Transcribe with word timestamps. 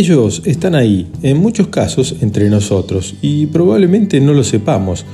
Ellos 0.00 0.40
están 0.46 0.74
ahí, 0.74 1.08
en 1.20 1.36
muchos 1.36 1.68
casos, 1.68 2.16
entre 2.22 2.48
nosotros, 2.48 3.16
y 3.20 3.44
probablemente 3.44 4.18
no 4.18 4.32
lo 4.32 4.44
sepamos, 4.44 5.04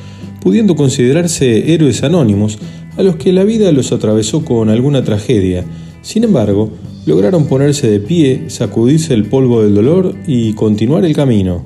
pudiendo 0.40 0.76
considerarse 0.76 1.74
héroes 1.74 2.04
anónimos 2.04 2.60
a 2.96 3.02
los 3.02 3.16
que 3.16 3.32
la 3.32 3.42
vida 3.42 3.72
los 3.72 3.90
atravesó 3.90 4.44
con 4.44 4.68
alguna 4.68 5.02
tragedia. 5.02 5.64
Sin 6.02 6.22
embargo, 6.22 6.70
lograron 7.04 7.48
ponerse 7.48 7.90
de 7.90 7.98
pie, 7.98 8.44
sacudirse 8.46 9.12
el 9.12 9.24
polvo 9.24 9.60
del 9.64 9.74
dolor 9.74 10.14
y 10.28 10.52
continuar 10.52 11.04
el 11.04 11.16
camino. 11.16 11.64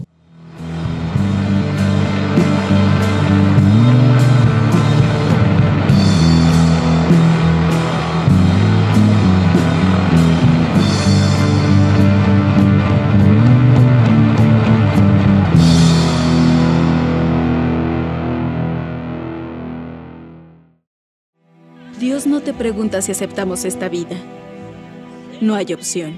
Pregunta 22.61 23.01
si 23.01 23.11
aceptamos 23.11 23.65
esta 23.65 23.89
vida. 23.89 24.15
No 25.41 25.55
hay 25.55 25.73
opción. 25.73 26.13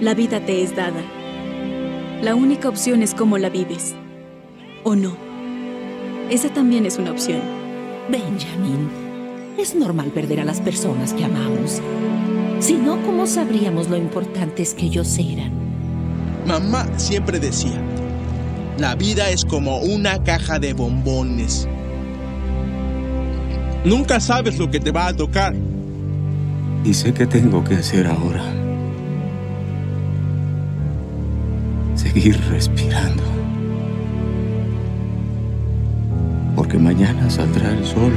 La 0.00 0.14
vida 0.14 0.40
te 0.40 0.62
es 0.62 0.74
dada. 0.74 1.02
La 2.22 2.34
única 2.34 2.70
opción 2.70 3.02
es 3.02 3.12
cómo 3.12 3.36
la 3.36 3.50
vives. 3.50 3.94
¿O 4.82 4.96
no? 4.96 5.14
Esa 6.30 6.48
también 6.48 6.86
es 6.86 6.96
una 6.96 7.10
opción. 7.10 7.42
Benjamin, 8.08 8.88
es 9.58 9.74
normal 9.74 10.08
perder 10.08 10.40
a 10.40 10.46
las 10.46 10.62
personas 10.62 11.12
que 11.12 11.26
amamos. 11.26 11.82
Si 12.60 12.72
no, 12.72 13.02
¿cómo 13.02 13.26
sabríamos 13.26 13.90
lo 13.90 13.98
importantes 13.98 14.72
que 14.72 14.86
ellos 14.86 15.18
eran? 15.18 15.52
Mamá 16.46 16.88
siempre 16.96 17.38
decía, 17.38 17.78
la 18.78 18.94
vida 18.94 19.28
es 19.28 19.44
como 19.44 19.80
una 19.80 20.24
caja 20.24 20.58
de 20.58 20.72
bombones. 20.72 21.68
Nunca 23.84 24.20
sabes 24.20 24.58
lo 24.58 24.70
que 24.70 24.78
te 24.78 24.92
va 24.92 25.08
a 25.08 25.12
tocar. 25.12 25.54
Y 26.84 26.94
sé 26.94 27.12
qué 27.12 27.26
tengo 27.26 27.64
que 27.64 27.74
hacer 27.74 28.06
ahora. 28.06 28.44
Seguir 31.96 32.40
respirando. 32.50 33.22
Porque 36.54 36.78
mañana 36.78 37.28
saldrá 37.28 37.72
el 37.72 37.84
sol. 37.84 38.12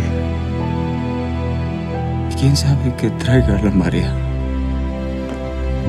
Y 2.32 2.36
quién 2.36 2.56
sabe 2.56 2.94
qué 2.98 3.10
traiga 3.12 3.60
la 3.64 3.72
marea. 3.72 4.14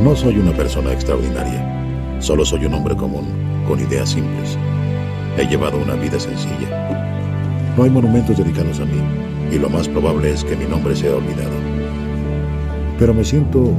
No 0.02 0.16
soy 0.16 0.38
una 0.38 0.52
persona 0.52 0.92
extraordinaria. 0.92 1.76
Solo 2.20 2.46
soy 2.46 2.64
un 2.64 2.74
hombre 2.74 2.96
común, 2.96 3.26
con 3.68 3.78
ideas 3.78 4.08
simples. 4.08 4.56
He 5.36 5.46
llevado 5.46 5.76
una 5.76 5.94
vida 5.94 6.18
sencilla. 6.18 6.88
No 7.76 7.84
hay 7.84 7.90
monumentos 7.90 8.38
dedicados 8.38 8.80
a 8.80 8.86
mí, 8.86 9.00
y 9.50 9.58
lo 9.58 9.68
más 9.68 9.88
probable 9.88 10.32
es 10.32 10.44
que 10.44 10.56
mi 10.56 10.64
nombre 10.64 10.94
sea 10.96 11.14
olvidado. 11.14 11.56
Pero 12.98 13.14
me 13.14 13.24
siento 13.24 13.72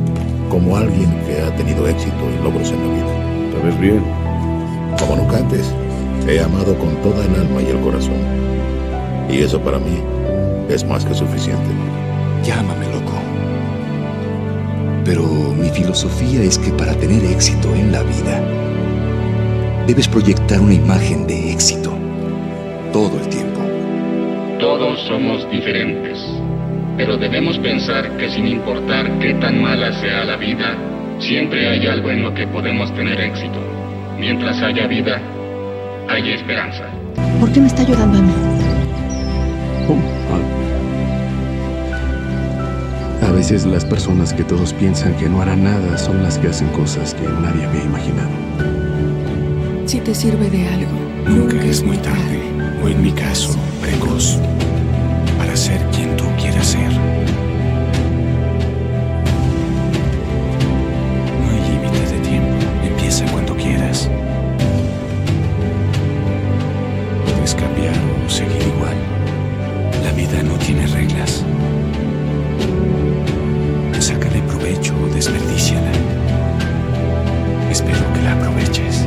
como 0.49 0.77
alguien 0.77 1.09
que 1.25 1.41
ha 1.41 1.55
tenido 1.55 1.87
éxito 1.87 2.15
y 2.33 2.43
logros 2.43 2.71
en 2.71 2.87
la 2.87 2.93
vida. 2.93 3.59
¿Sabes 3.59 3.79
bien? 3.79 4.03
Como 4.99 5.15
nunca 5.15 5.37
antes, 5.37 5.73
he 6.27 6.39
amado 6.39 6.77
con 6.77 6.95
toda 7.01 7.25
el 7.25 7.35
alma 7.35 7.61
y 7.61 7.67
el 7.67 7.79
corazón. 7.81 8.15
Y 9.29 9.39
eso 9.39 9.59
para 9.59 9.79
mí 9.79 10.01
es 10.69 10.85
más 10.85 11.05
que 11.05 11.13
suficiente. 11.13 11.69
Llámame 12.43 12.85
loco. 12.85 13.13
Pero 15.03 15.23
mi 15.23 15.69
filosofía 15.69 16.43
es 16.43 16.57
que 16.57 16.71
para 16.71 16.93
tener 16.95 17.23
éxito 17.25 17.73
en 17.73 17.91
la 17.91 18.03
vida, 18.03 18.41
debes 19.87 20.07
proyectar 20.07 20.59
una 20.59 20.73
imagen 20.73 21.25
de 21.27 21.51
éxito 21.51 21.93
todo 22.91 23.17
el 23.17 23.27
tiempo. 23.29 23.36
Todos 24.77 24.99
somos 25.07 25.49
diferentes, 25.49 26.23
pero 26.97 27.17
debemos 27.17 27.57
pensar 27.57 28.15
que 28.17 28.29
sin 28.29 28.45
importar 28.45 29.09
qué 29.17 29.33
tan 29.33 29.59
mala 29.59 29.91
sea 29.93 30.23
la 30.23 30.35
vida, 30.37 30.75
siempre 31.17 31.67
hay 31.67 31.87
algo 31.87 32.11
en 32.11 32.21
lo 32.21 32.31
que 32.31 32.45
podemos 32.45 32.93
tener 32.93 33.19
éxito. 33.19 33.57
Mientras 34.19 34.61
haya 34.61 34.85
vida, 34.85 35.19
hay 36.07 36.29
esperanza. 36.29 36.83
¿Por 37.39 37.51
qué 37.51 37.59
me 37.59 37.65
está 37.65 37.81
ayudando 37.81 38.19
a 38.19 38.21
mí? 38.21 38.33
A 43.23 43.31
veces 43.31 43.65
las 43.65 43.83
personas 43.83 44.31
que 44.31 44.43
todos 44.43 44.73
piensan 44.73 45.15
que 45.17 45.27
no 45.27 45.41
harán 45.41 45.63
nada 45.63 45.97
son 45.97 46.21
las 46.21 46.37
que 46.37 46.49
hacen 46.49 46.67
cosas 46.67 47.15
que 47.15 47.23
nadie 47.23 47.65
había 47.65 47.83
imaginado. 47.83 48.29
Si 49.87 49.99
te 50.01 50.13
sirve 50.13 50.51
de 50.51 50.67
algo, 50.67 50.91
nunca 51.25 51.65
es 51.65 51.81
muy 51.83 51.97
tarde, 51.97 52.56
o 52.83 52.87
en 52.87 53.01
mi 53.01 53.11
caso, 53.11 53.55
precoz, 53.81 54.37
para 55.37 55.55
ser 55.55 55.79
quien 55.91 56.15
tú 56.17 56.25
quieras 56.39 56.67
ser. 56.67 56.91
No 61.39 61.49
hay 61.51 61.61
límite 61.71 62.13
de 62.13 62.19
tiempo, 62.19 62.65
empieza 62.83 63.25
cuando 63.31 63.55
quieras. 63.55 64.09
Puedes 67.25 67.55
cambiar 67.55 67.95
o 68.25 68.29
seguir 68.29 68.61
igual. 68.75 68.95
La 70.03 70.11
vida 70.11 70.43
no 70.43 70.53
tiene 70.57 70.85
reglas. 70.87 71.43
Sácale 73.99 74.41
provecho 74.43 74.93
o 75.03 75.07
desperdíciala. 75.13 75.91
Espero 77.69 78.13
que 78.13 78.21
la 78.21 78.33
aproveches. 78.33 79.05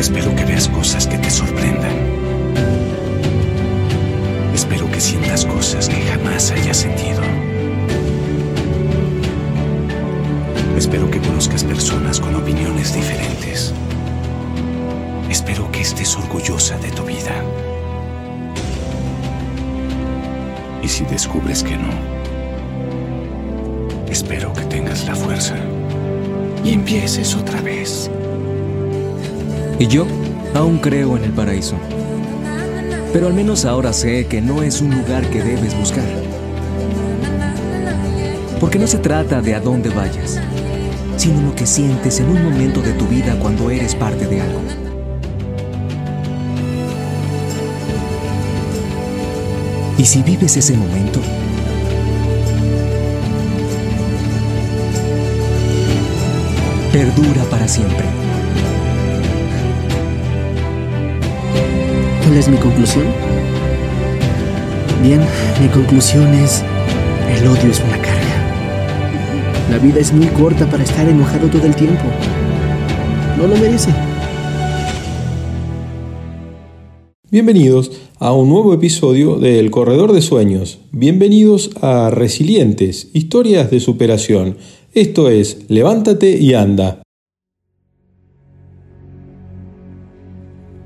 Espero 0.00 0.34
que 0.34 0.46
veas 0.46 0.66
cosas 0.66 1.06
que 1.06 1.18
te 1.18 1.28
sorprendan. 1.28 1.94
Espero 4.54 4.90
que 4.90 4.98
sientas 4.98 5.44
cosas 5.44 5.90
que 5.90 6.00
jamás 6.00 6.50
hayas 6.52 6.78
sentido. 6.78 7.20
Espero 10.78 11.10
que 11.10 11.20
conozcas 11.20 11.64
personas 11.64 12.18
con 12.18 12.34
opiniones 12.34 12.94
diferentes. 12.94 13.74
Espero 15.28 15.70
que 15.70 15.82
estés 15.82 16.16
orgullosa 16.16 16.78
de 16.78 16.90
tu 16.92 17.02
vida. 17.02 17.44
Y 20.82 20.88
si 20.88 21.04
descubres 21.04 21.62
que 21.62 21.76
no, 21.76 21.90
espero 24.10 24.50
que 24.54 24.62
tengas 24.62 25.04
la 25.04 25.14
fuerza 25.14 25.56
y 26.64 26.72
empieces 26.72 27.34
otra 27.34 27.60
vez. 27.60 28.10
Y 29.80 29.86
yo 29.86 30.06
aún 30.54 30.76
creo 30.76 31.16
en 31.16 31.24
el 31.24 31.30
paraíso. 31.30 31.74
Pero 33.14 33.28
al 33.28 33.32
menos 33.32 33.64
ahora 33.64 33.94
sé 33.94 34.26
que 34.26 34.42
no 34.42 34.62
es 34.62 34.82
un 34.82 34.94
lugar 34.94 35.26
que 35.30 35.42
debes 35.42 35.74
buscar. 35.74 36.04
Porque 38.60 38.78
no 38.78 38.86
se 38.86 38.98
trata 38.98 39.40
de 39.40 39.54
a 39.54 39.60
dónde 39.60 39.88
vayas, 39.88 40.38
sino 41.16 41.40
lo 41.40 41.54
que 41.54 41.64
sientes 41.64 42.20
en 42.20 42.28
un 42.28 42.44
momento 42.44 42.82
de 42.82 42.92
tu 42.92 43.06
vida 43.06 43.38
cuando 43.40 43.70
eres 43.70 43.94
parte 43.94 44.26
de 44.26 44.42
algo. 44.42 44.60
Y 49.96 50.04
si 50.04 50.22
vives 50.22 50.58
ese 50.58 50.76
momento, 50.76 51.20
perdura 56.92 57.44
para 57.44 57.66
siempre. 57.66 58.29
¿Cuál 62.30 62.38
es 62.38 62.48
mi 62.48 62.58
conclusión? 62.58 63.06
Bien, 65.02 65.20
mi 65.60 65.66
conclusión 65.66 66.32
es, 66.32 66.62
el 67.28 67.44
odio 67.48 67.72
es 67.72 67.80
una 67.80 68.00
carga. 68.00 69.66
La 69.68 69.78
vida 69.78 69.98
es 69.98 70.12
muy 70.12 70.28
corta 70.28 70.70
para 70.70 70.84
estar 70.84 71.08
enojado 71.08 71.48
todo 71.48 71.66
el 71.66 71.74
tiempo. 71.74 72.04
No 73.36 73.48
lo 73.48 73.56
merece. 73.56 73.92
Bienvenidos 77.32 77.90
a 78.20 78.32
un 78.32 78.48
nuevo 78.48 78.74
episodio 78.74 79.34
de 79.40 79.58
El 79.58 79.72
Corredor 79.72 80.12
de 80.12 80.22
Sueños. 80.22 80.78
Bienvenidos 80.92 81.72
a 81.82 82.10
Resilientes, 82.10 83.10
historias 83.12 83.72
de 83.72 83.80
superación. 83.80 84.56
Esto 84.94 85.30
es 85.30 85.68
Levántate 85.68 86.38
y 86.38 86.54
anda. 86.54 87.02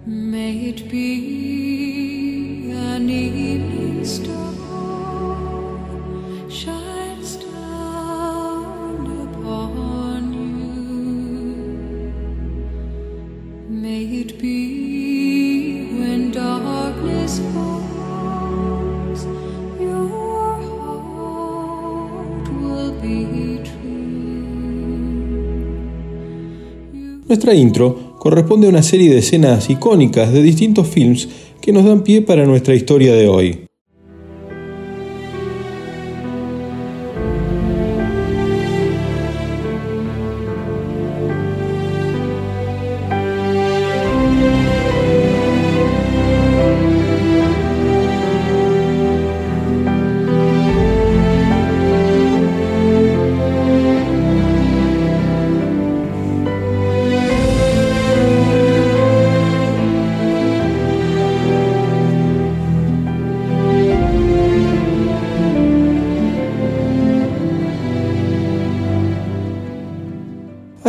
May 0.07 0.69
it 0.69 0.91
be 0.91 1.14
Nuestra 27.35 27.53
intro 27.53 28.15
corresponde 28.21 28.69
a 28.69 28.71
una 28.71 28.85
serie 28.85 29.11
de 29.11 29.19
escenas 29.19 29.69
icónicas 29.69 30.33
de 30.33 30.41
distintos 30.41 30.87
films 30.87 31.29
que 31.61 31.73
nos 31.73 31.85
dan 31.85 32.05
pie 32.05 32.23
para 32.23 32.47
nuestra 32.47 32.77
historia 32.77 33.13
de 33.13 33.27
hoy. 33.27 33.64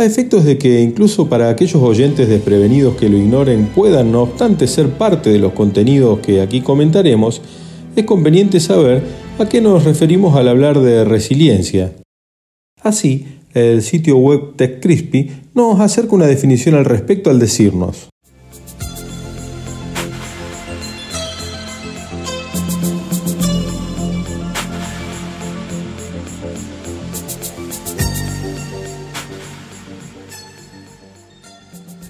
Efectos 0.06 0.44
de 0.44 0.56
que 0.56 0.80
incluso 0.80 1.28
para 1.28 1.50
aquellos 1.50 1.82
oyentes 1.82 2.28
desprevenidos 2.28 2.96
que 2.96 3.08
lo 3.08 3.18
ignoren 3.18 3.66
puedan 3.66 4.12
no 4.12 4.22
obstante 4.22 4.66
ser 4.66 4.88
parte 4.90 5.30
de 5.30 5.38
los 5.38 5.52
contenidos 5.52 6.20
que 6.20 6.40
aquí 6.40 6.60
comentaremos, 6.60 7.42
es 7.94 8.04
conveniente 8.04 8.60
saber 8.60 9.02
a 9.38 9.46
qué 9.48 9.60
nos 9.60 9.84
referimos 9.84 10.36
al 10.36 10.48
hablar 10.48 10.80
de 10.80 11.04
resiliencia. 11.04 11.92
Así, 12.82 13.26
el 13.52 13.82
sitio 13.82 14.16
web 14.18 14.54
TechCrispy 14.56 15.30
nos 15.54 15.80
acerca 15.80 16.14
una 16.14 16.26
definición 16.26 16.74
al 16.74 16.84
respecto 16.84 17.30
al 17.30 17.38
decirnos. 17.38 18.08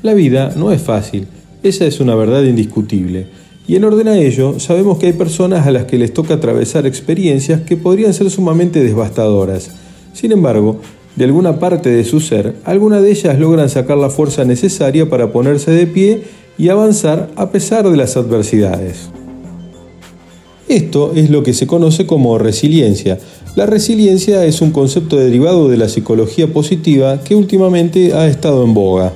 La 0.07 0.15
vida 0.15 0.53
no 0.55 0.71
es 0.71 0.81
fácil, 0.81 1.27
esa 1.65 1.85
es 1.85 1.99
una 1.99 2.15
verdad 2.15 2.45
indiscutible. 2.45 3.27
Y 3.67 3.75
en 3.75 3.83
orden 3.83 4.07
a 4.07 4.17
ello, 4.17 4.61
sabemos 4.61 4.99
que 4.99 5.07
hay 5.07 5.15
personas 5.15 5.67
a 5.67 5.73
las 5.73 5.87
que 5.87 5.99
les 5.99 6.15
toca 6.15 6.35
atravesar 6.35 6.87
experiencias 6.87 7.63
que 7.63 7.77
podrían 7.77 8.15
ser 8.15 8.31
sumamente 8.31 8.85
devastadoras. 8.85 9.73
Sin 10.13 10.31
embargo, 10.31 10.79
de 11.17 11.25
alguna 11.25 11.59
parte 11.59 11.91
de 11.91 12.05
su 12.05 12.21
ser, 12.21 12.55
algunas 12.63 13.03
de 13.03 13.11
ellas 13.11 13.37
logran 13.41 13.69
sacar 13.69 13.99
la 13.99 14.09
fuerza 14.09 14.45
necesaria 14.45 15.11
para 15.11 15.33
ponerse 15.33 15.73
de 15.73 15.89
pie 15.89 16.23
y 16.57 16.69
avanzar 16.69 17.29
a 17.35 17.51
pesar 17.51 17.91
de 17.91 17.97
las 17.97 18.17
adversidades. 18.17 19.09
Esto 20.69 21.15
es 21.17 21.31
lo 21.31 21.43
que 21.43 21.53
se 21.53 21.67
conoce 21.67 22.07
como 22.07 22.39
resiliencia. 22.39 23.19
La 23.57 23.67
resiliencia 23.67 24.45
es 24.45 24.61
un 24.61 24.71
concepto 24.71 25.17
derivado 25.17 25.69
de 25.69 25.79
la 25.79 25.89
psicología 25.89 26.47
positiva 26.47 27.23
que 27.25 27.35
últimamente 27.35 28.15
ha 28.15 28.29
estado 28.29 28.63
en 28.63 28.73
boga. 28.73 29.13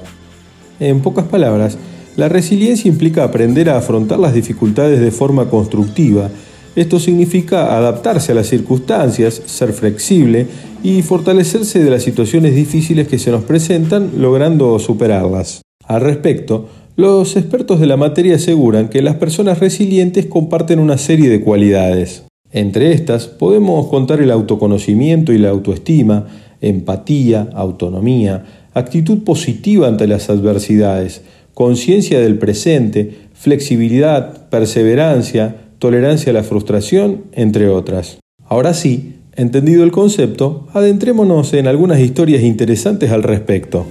En 0.80 1.00
pocas 1.00 1.26
palabras, 1.26 1.76
la 2.16 2.28
resiliencia 2.28 2.88
implica 2.88 3.22
aprender 3.22 3.68
a 3.68 3.76
afrontar 3.76 4.18
las 4.18 4.34
dificultades 4.34 5.00
de 5.00 5.10
forma 5.10 5.48
constructiva. 5.48 6.30
Esto 6.74 6.98
significa 6.98 7.76
adaptarse 7.76 8.32
a 8.32 8.34
las 8.34 8.46
circunstancias, 8.46 9.42
ser 9.44 9.72
flexible 9.72 10.46
y 10.82 11.02
fortalecerse 11.02 11.84
de 11.84 11.90
las 11.90 12.02
situaciones 12.02 12.54
difíciles 12.54 13.08
que 13.08 13.18
se 13.18 13.30
nos 13.30 13.44
presentan 13.44 14.12
logrando 14.18 14.78
superarlas. 14.78 15.62
Al 15.86 16.00
respecto, 16.00 16.68
los 16.96 17.36
expertos 17.36 17.80
de 17.80 17.86
la 17.86 17.96
materia 17.96 18.36
aseguran 18.36 18.88
que 18.88 19.02
las 19.02 19.16
personas 19.16 19.58
resilientes 19.60 20.26
comparten 20.26 20.78
una 20.78 20.98
serie 20.98 21.28
de 21.28 21.40
cualidades. 21.40 22.24
Entre 22.52 22.92
estas 22.92 23.26
podemos 23.26 23.86
contar 23.86 24.20
el 24.20 24.30
autoconocimiento 24.30 25.32
y 25.32 25.38
la 25.38 25.50
autoestima, 25.50 26.26
empatía, 26.60 27.48
autonomía, 27.54 28.44
actitud 28.74 29.24
positiva 29.24 29.88
ante 29.88 30.06
las 30.06 30.30
adversidades, 30.30 31.22
conciencia 31.54 32.20
del 32.20 32.38
presente, 32.38 33.18
flexibilidad, 33.34 34.48
perseverancia, 34.48 35.56
tolerancia 35.78 36.30
a 36.30 36.34
la 36.34 36.42
frustración, 36.42 37.24
entre 37.32 37.68
otras. 37.68 38.18
Ahora 38.44 38.74
sí, 38.74 39.14
entendido 39.34 39.84
el 39.84 39.90
concepto, 39.90 40.68
adentrémonos 40.72 41.52
en 41.54 41.66
algunas 41.66 42.00
historias 42.00 42.42
interesantes 42.42 43.10
al 43.10 43.22
respecto. 43.22 43.86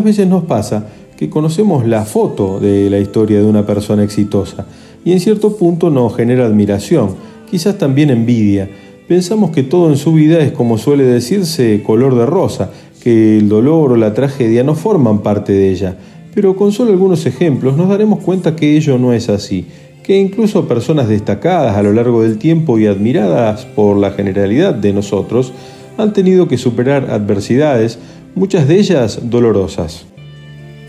Muchas 0.00 0.16
veces 0.16 0.30
nos 0.30 0.44
pasa 0.44 0.86
que 1.18 1.28
conocemos 1.28 1.86
la 1.86 2.06
foto 2.06 2.58
de 2.58 2.88
la 2.88 2.98
historia 2.98 3.38
de 3.38 3.44
una 3.44 3.66
persona 3.66 4.02
exitosa 4.02 4.64
y 5.04 5.12
en 5.12 5.20
cierto 5.20 5.58
punto 5.58 5.90
nos 5.90 6.16
genera 6.16 6.46
admiración, 6.46 7.16
quizás 7.50 7.76
también 7.76 8.08
envidia. 8.08 8.70
Pensamos 9.06 9.50
que 9.50 9.62
todo 9.62 9.90
en 9.90 9.98
su 9.98 10.14
vida 10.14 10.38
es 10.38 10.52
como 10.52 10.78
suele 10.78 11.04
decirse 11.04 11.82
color 11.82 12.16
de 12.16 12.24
rosa, 12.24 12.70
que 13.02 13.36
el 13.36 13.50
dolor 13.50 13.92
o 13.92 13.96
la 13.96 14.14
tragedia 14.14 14.64
no 14.64 14.74
forman 14.74 15.18
parte 15.18 15.52
de 15.52 15.68
ella, 15.68 15.98
pero 16.34 16.56
con 16.56 16.72
solo 16.72 16.92
algunos 16.92 17.26
ejemplos 17.26 17.76
nos 17.76 17.90
daremos 17.90 18.20
cuenta 18.20 18.56
que 18.56 18.78
ello 18.78 18.96
no 18.96 19.12
es 19.12 19.28
así, 19.28 19.66
que 20.02 20.16
incluso 20.16 20.66
personas 20.66 21.08
destacadas 21.08 21.76
a 21.76 21.82
lo 21.82 21.92
largo 21.92 22.22
del 22.22 22.38
tiempo 22.38 22.78
y 22.78 22.86
admiradas 22.86 23.66
por 23.66 23.98
la 23.98 24.12
generalidad 24.12 24.72
de 24.72 24.94
nosotros 24.94 25.52
han 25.98 26.14
tenido 26.14 26.48
que 26.48 26.56
superar 26.56 27.10
adversidades, 27.10 27.98
muchas 28.34 28.68
de 28.68 28.78
ellas 28.78 29.20
dolorosas. 29.24 30.04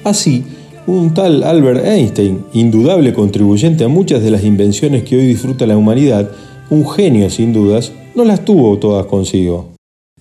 Así, 0.04 0.44
un 0.88 1.14
tal 1.14 1.44
Albert 1.44 1.86
Einstein, 1.86 2.46
indudable 2.54 3.14
contribuyente 3.14 3.84
a 3.84 3.88
muchas 3.88 4.24
de 4.24 4.32
las 4.32 4.44
invenciones 4.44 5.04
que 5.04 5.18
hoy 5.18 5.28
disfruta 5.28 5.68
la 5.68 5.78
humanidad, 5.78 6.32
un 6.70 6.90
genio 6.90 7.30
sin 7.30 7.54
dudas, 7.54 7.92
no 8.16 8.26
las 8.26 8.44
tuvo 8.46 8.78
todas 8.80 9.06
consigo. 9.06 9.72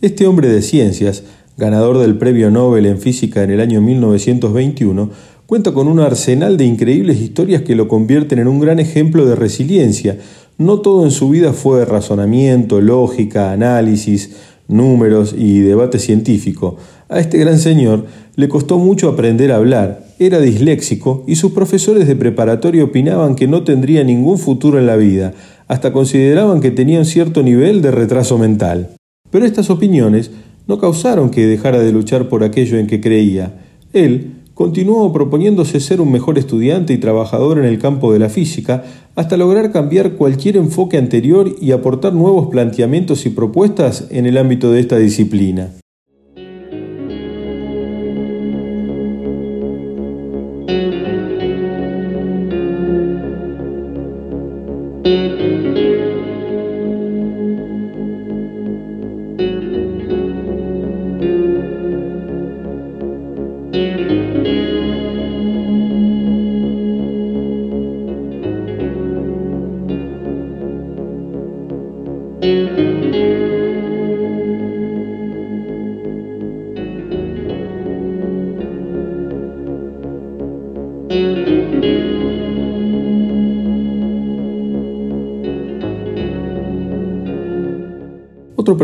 Este 0.00 0.26
hombre 0.26 0.48
de 0.48 0.62
ciencias, 0.62 1.24
ganador 1.56 1.98
del 1.98 2.16
Premio 2.16 2.50
Nobel 2.50 2.86
en 2.86 2.98
Física 2.98 3.42
en 3.42 3.50
el 3.50 3.60
año 3.60 3.80
1921, 3.80 5.10
cuenta 5.46 5.72
con 5.72 5.88
un 5.88 6.00
arsenal 6.00 6.56
de 6.56 6.64
increíbles 6.64 7.20
historias 7.20 7.62
que 7.62 7.74
lo 7.74 7.88
convierten 7.88 8.38
en 8.38 8.48
un 8.48 8.60
gran 8.60 8.78
ejemplo 8.78 9.26
de 9.26 9.34
resiliencia. 9.34 10.18
No 10.58 10.80
todo 10.80 11.04
en 11.04 11.10
su 11.10 11.28
vida 11.30 11.52
fue 11.52 11.84
razonamiento, 11.84 12.80
lógica, 12.80 13.52
análisis, 13.52 14.36
números 14.68 15.34
y 15.36 15.60
debate 15.60 15.98
científico. 15.98 16.76
A 17.10 17.18
este 17.18 17.38
gran 17.38 17.58
señor 17.58 18.06
le 18.36 18.48
costó 18.48 18.78
mucho 18.78 19.08
aprender 19.08 19.50
a 19.50 19.56
hablar, 19.56 20.06
era 20.20 20.38
disléxico 20.38 21.24
y 21.26 21.34
sus 21.34 21.50
profesores 21.50 22.06
de 22.06 22.14
preparatorio 22.14 22.84
opinaban 22.84 23.34
que 23.34 23.48
no 23.48 23.64
tendría 23.64 24.04
ningún 24.04 24.38
futuro 24.38 24.78
en 24.78 24.86
la 24.86 24.94
vida, 24.94 25.34
hasta 25.66 25.92
consideraban 25.92 26.60
que 26.60 26.70
tenía 26.70 27.00
un 27.00 27.04
cierto 27.04 27.42
nivel 27.42 27.82
de 27.82 27.90
retraso 27.90 28.38
mental. 28.38 28.90
Pero 29.28 29.44
estas 29.44 29.70
opiniones 29.70 30.30
no 30.68 30.78
causaron 30.78 31.30
que 31.30 31.46
dejara 31.46 31.80
de 31.80 31.90
luchar 31.90 32.28
por 32.28 32.44
aquello 32.44 32.78
en 32.78 32.86
que 32.86 33.00
creía. 33.00 33.54
Él 33.92 34.34
continuó 34.54 35.12
proponiéndose 35.12 35.80
ser 35.80 36.00
un 36.00 36.12
mejor 36.12 36.38
estudiante 36.38 36.92
y 36.92 36.98
trabajador 36.98 37.58
en 37.58 37.64
el 37.64 37.80
campo 37.80 38.12
de 38.12 38.20
la 38.20 38.28
física 38.28 38.84
hasta 39.16 39.36
lograr 39.36 39.72
cambiar 39.72 40.12
cualquier 40.12 40.56
enfoque 40.56 40.96
anterior 40.96 41.56
y 41.60 41.72
aportar 41.72 42.12
nuevos 42.12 42.50
planteamientos 42.50 43.26
y 43.26 43.30
propuestas 43.30 44.06
en 44.10 44.26
el 44.26 44.38
ámbito 44.38 44.70
de 44.70 44.78
esta 44.78 44.96
disciplina. 44.96 45.79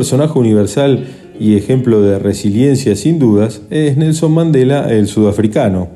Personaje 0.06 0.38
universal 0.38 1.04
y 1.40 1.56
ejemplo 1.56 2.00
de 2.00 2.20
resiliencia 2.20 2.94
sin 2.94 3.18
dudas 3.18 3.62
es 3.70 3.96
Nelson 3.96 4.32
Mandela, 4.32 4.88
el 4.88 5.08
sudafricano. 5.08 5.88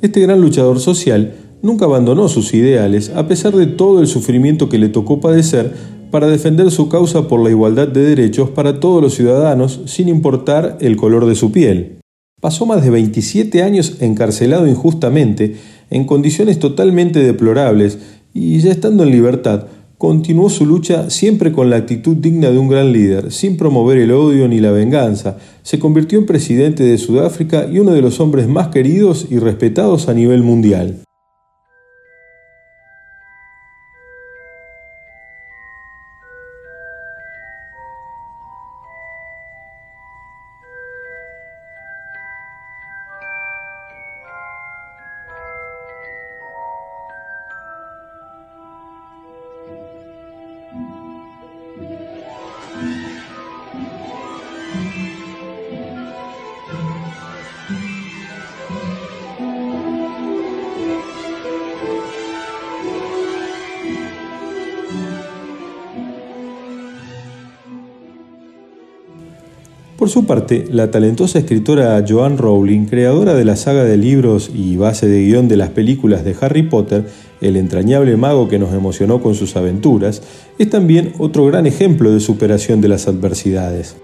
Este 0.00 0.20
gran 0.20 0.40
luchador 0.40 0.78
social 0.78 1.34
nunca 1.60 1.86
abandonó 1.86 2.28
sus 2.28 2.54
ideales 2.54 3.10
a 3.16 3.26
pesar 3.26 3.56
de 3.56 3.66
todo 3.66 4.00
el 4.00 4.06
sufrimiento 4.06 4.68
que 4.68 4.78
le 4.78 4.90
tocó 4.90 5.18
padecer 5.18 5.74
para 6.12 6.28
defender 6.28 6.70
su 6.70 6.88
causa 6.88 7.26
por 7.26 7.42
la 7.42 7.50
igualdad 7.50 7.88
de 7.88 8.04
derechos 8.04 8.50
para 8.50 8.78
todos 8.78 9.02
los 9.02 9.16
ciudadanos 9.16 9.80
sin 9.86 10.08
importar 10.08 10.78
el 10.80 10.96
color 10.96 11.26
de 11.26 11.34
su 11.34 11.50
piel. 11.50 11.98
Pasó 12.40 12.64
más 12.64 12.84
de 12.84 12.90
27 12.90 13.64
años 13.64 13.96
encarcelado 13.98 14.68
injustamente, 14.68 15.56
en 15.90 16.04
condiciones 16.04 16.60
totalmente 16.60 17.18
deplorables, 17.18 17.98
y 18.32 18.60
ya 18.60 18.70
estando 18.70 19.02
en 19.02 19.10
libertad, 19.10 19.66
continuó 20.00 20.48
su 20.48 20.64
lucha 20.64 21.10
siempre 21.10 21.52
con 21.52 21.68
la 21.68 21.76
actitud 21.76 22.16
digna 22.16 22.50
de 22.50 22.56
un 22.56 22.68
gran 22.68 22.90
líder, 22.90 23.30
sin 23.30 23.58
promover 23.58 23.98
el 23.98 24.12
odio 24.12 24.48
ni 24.48 24.58
la 24.58 24.70
venganza. 24.70 25.36
Se 25.62 25.78
convirtió 25.78 26.18
en 26.18 26.24
presidente 26.24 26.84
de 26.84 26.96
Sudáfrica 26.96 27.66
y 27.70 27.80
uno 27.80 27.92
de 27.92 28.00
los 28.00 28.18
hombres 28.18 28.48
más 28.48 28.68
queridos 28.68 29.26
y 29.28 29.38
respetados 29.38 30.08
a 30.08 30.14
nivel 30.14 30.42
mundial. 30.42 31.02
Por 70.00 70.08
su 70.08 70.24
parte, 70.24 70.64
la 70.70 70.90
talentosa 70.90 71.38
escritora 71.38 72.02
Joanne 72.08 72.38
Rowling, 72.38 72.86
creadora 72.86 73.34
de 73.34 73.44
la 73.44 73.54
saga 73.54 73.84
de 73.84 73.98
libros 73.98 74.50
y 74.54 74.78
base 74.78 75.06
de 75.06 75.26
guion 75.26 75.46
de 75.46 75.58
las 75.58 75.68
películas 75.68 76.24
de 76.24 76.34
Harry 76.40 76.62
Potter, 76.62 77.04
el 77.42 77.54
entrañable 77.58 78.16
mago 78.16 78.48
que 78.48 78.58
nos 78.58 78.72
emocionó 78.72 79.20
con 79.20 79.34
sus 79.34 79.56
aventuras, 79.56 80.22
es 80.58 80.70
también 80.70 81.12
otro 81.18 81.44
gran 81.44 81.66
ejemplo 81.66 82.10
de 82.10 82.20
superación 82.20 82.80
de 82.80 82.88
las 82.88 83.08
adversidades. 83.08 83.96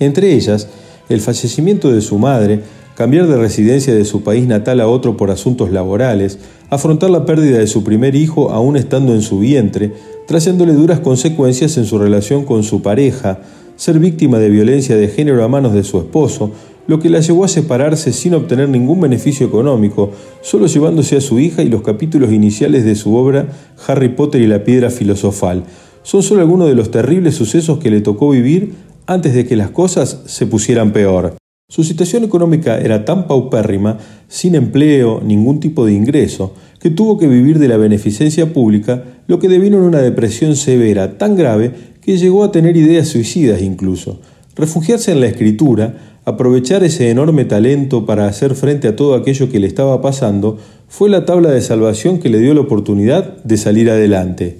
Entre 0.00 0.34
ellas, 0.34 0.66
el 1.08 1.20
fallecimiento 1.20 1.92
de 1.92 2.00
su 2.00 2.18
madre, 2.18 2.62
cambiar 2.96 3.28
de 3.28 3.36
residencia 3.36 3.94
de 3.94 4.06
su 4.06 4.24
país 4.24 4.48
natal 4.48 4.80
a 4.80 4.88
otro 4.88 5.16
por 5.16 5.30
asuntos 5.30 5.70
laborales, 5.70 6.40
afrontar 6.70 7.08
la 7.08 7.24
pérdida 7.24 7.58
de 7.58 7.68
su 7.68 7.84
primer 7.84 8.16
hijo 8.16 8.50
aún 8.50 8.76
estando 8.76 9.14
en 9.14 9.22
su 9.22 9.38
vientre, 9.38 9.92
trayéndole 10.26 10.72
duras 10.72 10.98
consecuencias 10.98 11.76
en 11.76 11.84
su 11.84 11.98
relación 11.98 12.44
con 12.44 12.64
su 12.64 12.82
pareja, 12.82 13.38
ser 13.80 13.98
víctima 13.98 14.38
de 14.38 14.50
violencia 14.50 14.94
de 14.94 15.08
género 15.08 15.42
a 15.42 15.48
manos 15.48 15.72
de 15.72 15.84
su 15.84 15.96
esposo, 15.96 16.52
lo 16.86 17.00
que 17.00 17.08
la 17.08 17.20
llevó 17.20 17.44
a 17.44 17.48
separarse 17.48 18.12
sin 18.12 18.34
obtener 18.34 18.68
ningún 18.68 19.00
beneficio 19.00 19.46
económico, 19.46 20.10
solo 20.42 20.66
llevándose 20.66 21.16
a 21.16 21.22
su 21.22 21.40
hija 21.40 21.62
y 21.62 21.70
los 21.70 21.80
capítulos 21.80 22.30
iniciales 22.30 22.84
de 22.84 22.94
su 22.94 23.16
obra 23.16 23.48
Harry 23.86 24.10
Potter 24.10 24.42
y 24.42 24.46
la 24.46 24.64
piedra 24.64 24.90
filosofal. 24.90 25.64
Son 26.02 26.22
solo 26.22 26.42
algunos 26.42 26.68
de 26.68 26.74
los 26.74 26.90
terribles 26.90 27.36
sucesos 27.36 27.78
que 27.78 27.90
le 27.90 28.02
tocó 28.02 28.28
vivir 28.28 28.74
antes 29.06 29.32
de 29.32 29.46
que 29.46 29.56
las 29.56 29.70
cosas 29.70 30.24
se 30.26 30.46
pusieran 30.46 30.92
peor. 30.92 31.36
Su 31.70 31.82
situación 31.82 32.24
económica 32.24 32.78
era 32.78 33.06
tan 33.06 33.26
paupérrima, 33.26 33.96
sin 34.28 34.56
empleo, 34.56 35.22
ningún 35.24 35.58
tipo 35.58 35.86
de 35.86 35.94
ingreso, 35.94 36.52
que 36.80 36.90
tuvo 36.90 37.16
que 37.16 37.28
vivir 37.28 37.58
de 37.58 37.68
la 37.68 37.78
beneficencia 37.78 38.52
pública, 38.52 39.04
lo 39.26 39.38
que 39.38 39.48
devino 39.48 39.78
en 39.78 39.84
una 39.84 40.00
depresión 40.00 40.56
severa 40.56 41.16
tan 41.16 41.36
grave 41.36 41.72
que 42.00 42.16
llegó 42.16 42.44
a 42.44 42.52
tener 42.52 42.76
ideas 42.76 43.08
suicidas 43.08 43.62
incluso. 43.62 44.20
Refugiarse 44.56 45.12
en 45.12 45.20
la 45.20 45.26
escritura, 45.26 46.20
aprovechar 46.24 46.84
ese 46.84 47.10
enorme 47.10 47.44
talento 47.44 48.06
para 48.06 48.26
hacer 48.26 48.54
frente 48.54 48.88
a 48.88 48.96
todo 48.96 49.14
aquello 49.14 49.50
que 49.50 49.60
le 49.60 49.66
estaba 49.66 50.00
pasando, 50.00 50.58
fue 50.88 51.08
la 51.08 51.24
tabla 51.24 51.50
de 51.50 51.60
salvación 51.60 52.18
que 52.18 52.28
le 52.28 52.38
dio 52.38 52.54
la 52.54 52.60
oportunidad 52.62 53.42
de 53.42 53.56
salir 53.56 53.90
adelante. 53.90 54.58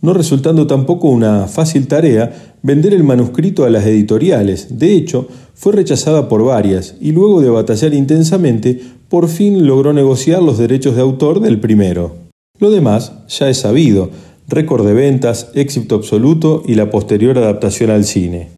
No 0.00 0.14
resultando 0.14 0.66
tampoco 0.66 1.08
una 1.08 1.46
fácil 1.46 1.86
tarea 1.86 2.56
vender 2.62 2.92
el 2.92 3.04
manuscrito 3.04 3.64
a 3.64 3.70
las 3.70 3.86
editoriales, 3.86 4.78
de 4.78 4.94
hecho, 4.94 5.28
fue 5.54 5.72
rechazada 5.72 6.28
por 6.28 6.44
varias 6.44 6.96
y 7.00 7.12
luego 7.12 7.40
de 7.40 7.50
batallar 7.50 7.94
intensamente, 7.94 8.80
por 9.08 9.28
fin 9.28 9.64
logró 9.64 9.92
negociar 9.92 10.42
los 10.42 10.58
derechos 10.58 10.96
de 10.96 11.02
autor 11.02 11.40
del 11.40 11.60
primero. 11.60 12.16
Lo 12.58 12.70
demás 12.70 13.12
ya 13.28 13.48
es 13.48 13.58
sabido, 13.58 14.10
récord 14.52 14.86
de 14.86 14.92
ventas, 14.92 15.50
éxito 15.54 15.96
absoluto 15.96 16.62
y 16.66 16.74
la 16.74 16.90
posterior 16.90 17.36
adaptación 17.38 17.90
al 17.90 18.04
cine. 18.04 18.50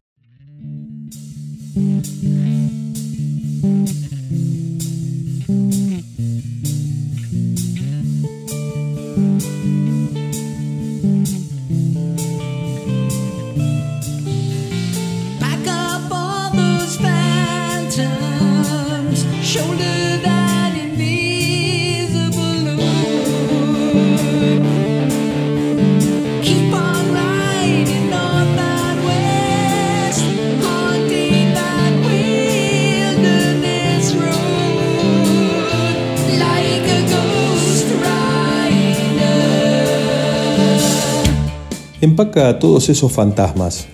Empaca 42.05 42.59
todos 42.59 42.89
esos 42.89 43.11
fantasmas. 43.11 43.87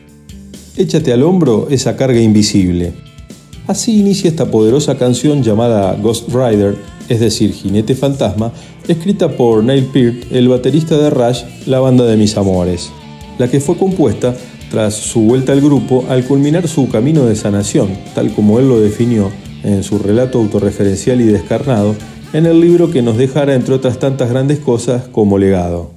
Échate 0.77 1.11
al 1.13 1.23
hombro 1.23 1.67
esa 1.69 1.95
carga 1.95 2.19
invisible. 2.19 2.93
Así 3.67 3.99
inicia 3.99 4.29
esta 4.29 4.51
poderosa 4.51 4.97
canción 4.97 5.43
llamada 5.43 5.95
Ghost 5.95 6.29
Rider, 6.29 6.75
es 7.07 7.19
decir, 7.19 7.53
Jinete 7.53 7.95
Fantasma, 7.95 8.51
escrita 8.87 9.29
por 9.29 9.63
Neil 9.63 9.85
Peart, 9.85 10.31
el 10.31 10.49
baterista 10.49 10.97
de 10.97 11.09
Rush, 11.09 11.43
la 11.65 11.79
banda 11.79 12.05
de 12.05 12.17
mis 12.17 12.37
amores, 12.37 12.91
la 13.37 13.49
que 13.49 13.59
fue 13.61 13.77
compuesta 13.77 14.35
tras 14.69 14.93
su 14.95 15.21
vuelta 15.21 15.53
al 15.53 15.61
grupo 15.61 16.05
al 16.09 16.25
culminar 16.25 16.67
su 16.67 16.89
camino 16.89 17.25
de 17.25 17.35
sanación, 17.35 17.89
tal 18.13 18.33
como 18.33 18.59
él 18.59 18.67
lo 18.67 18.79
definió 18.79 19.31
en 19.63 19.83
su 19.83 19.99
relato 19.99 20.39
autorreferencial 20.39 21.21
y 21.21 21.25
descarnado, 21.25 21.95
en 22.33 22.45
el 22.45 22.59
libro 22.59 22.91
que 22.91 23.01
nos 23.01 23.17
dejara, 23.17 23.55
entre 23.55 23.75
otras 23.75 23.99
tantas 23.99 24.29
grandes 24.29 24.59
cosas, 24.59 25.03
como 25.09 25.37
legado. 25.37 25.91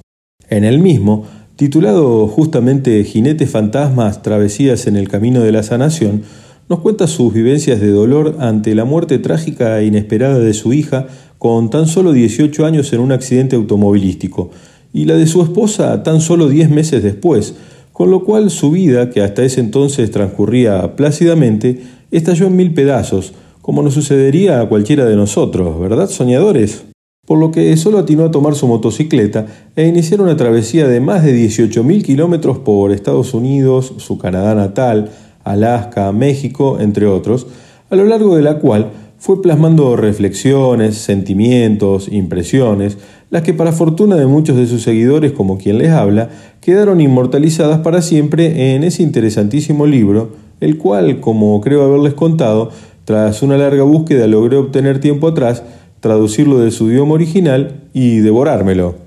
En 0.49 0.63
el 0.63 0.79
mismo, 0.79 1.25
Titulado 1.55 2.27
justamente 2.27 3.01
Jinetes 3.05 3.49
Fantasmas, 3.49 4.21
Travesías 4.21 4.87
en 4.87 4.97
el 4.97 5.07
Camino 5.07 5.39
de 5.39 5.53
la 5.53 5.63
Sanación, 5.63 6.23
nos 6.67 6.79
cuenta 6.79 7.07
sus 7.07 7.33
vivencias 7.33 7.79
de 7.79 7.91
dolor 7.91 8.35
ante 8.39 8.75
la 8.75 8.83
muerte 8.83 9.19
trágica 9.19 9.79
e 9.79 9.85
inesperada 9.85 10.39
de 10.39 10.53
su 10.53 10.73
hija 10.73 11.07
con 11.37 11.69
tan 11.69 11.87
solo 11.87 12.11
18 12.11 12.65
años 12.65 12.91
en 12.91 12.99
un 12.99 13.13
accidente 13.13 13.55
automovilístico 13.55 14.51
y 14.91 15.05
la 15.05 15.15
de 15.15 15.27
su 15.27 15.41
esposa 15.43 16.03
tan 16.03 16.19
solo 16.19 16.49
10 16.49 16.71
meses 16.71 17.01
después, 17.01 17.55
con 17.93 18.11
lo 18.11 18.25
cual 18.25 18.49
su 18.49 18.71
vida, 18.71 19.09
que 19.09 19.21
hasta 19.21 19.43
ese 19.43 19.61
entonces 19.61 20.11
transcurría 20.11 20.97
plácidamente, 20.97 21.81
estalló 22.11 22.47
en 22.47 22.57
mil 22.57 22.73
pedazos, 22.73 23.33
como 23.61 23.81
nos 23.81 23.93
sucedería 23.93 24.59
a 24.59 24.67
cualquiera 24.67 25.05
de 25.05 25.15
nosotros, 25.15 25.79
¿verdad, 25.79 26.09
soñadores? 26.09 26.83
Por 27.25 27.39
lo 27.39 27.51
que 27.51 27.75
solo 27.77 27.99
atinó 27.99 28.25
a 28.25 28.31
tomar 28.31 28.55
su 28.55 28.67
motocicleta 28.67 29.47
e 29.75 29.87
iniciar 29.87 30.21
una 30.21 30.37
travesía 30.37 30.87
de 30.87 30.99
más 30.99 31.23
de 31.23 31.35
18.000 31.35 32.03
kilómetros 32.03 32.59
por 32.59 32.91
Estados 32.91 33.33
Unidos, 33.33 33.93
su 33.97 34.17
Canadá 34.17 34.55
natal, 34.55 35.09
Alaska, 35.43 36.11
México, 36.11 36.77
entre 36.79 37.07
otros, 37.07 37.47
a 37.89 37.95
lo 37.95 38.05
largo 38.05 38.35
de 38.35 38.43
la 38.43 38.59
cual 38.59 38.91
fue 39.17 39.41
plasmando 39.41 39.95
reflexiones, 39.95 40.97
sentimientos, 40.97 42.09
impresiones, 42.11 42.97
las 43.29 43.41
que 43.41 43.53
para 43.53 43.71
fortuna 43.71 44.15
de 44.17 44.27
muchos 44.27 44.55
de 44.55 44.67
sus 44.67 44.83
seguidores, 44.83 45.31
como 45.31 45.57
quien 45.57 45.77
les 45.79 45.89
habla, 45.89 46.29
quedaron 46.61 47.01
inmortalizadas 47.01 47.79
para 47.79 48.01
siempre 48.01 48.75
en 48.75 48.83
ese 48.83 49.01
interesantísimo 49.01 49.87
libro, 49.87 50.29
el 50.59 50.77
cual, 50.77 51.19
como 51.21 51.59
creo 51.61 51.83
haberles 51.83 52.13
contado, 52.13 52.69
tras 53.03 53.41
una 53.43 53.57
larga 53.57 53.83
búsqueda 53.83 54.27
logré 54.27 54.57
obtener 54.57 54.99
tiempo 54.99 55.27
atrás, 55.27 55.63
traducirlo 56.05 56.59
de 56.59 56.69
su 56.69 56.91
idioma 56.91 57.15
original 57.15 57.81
y 57.91 58.17
devorármelo. 58.17 59.04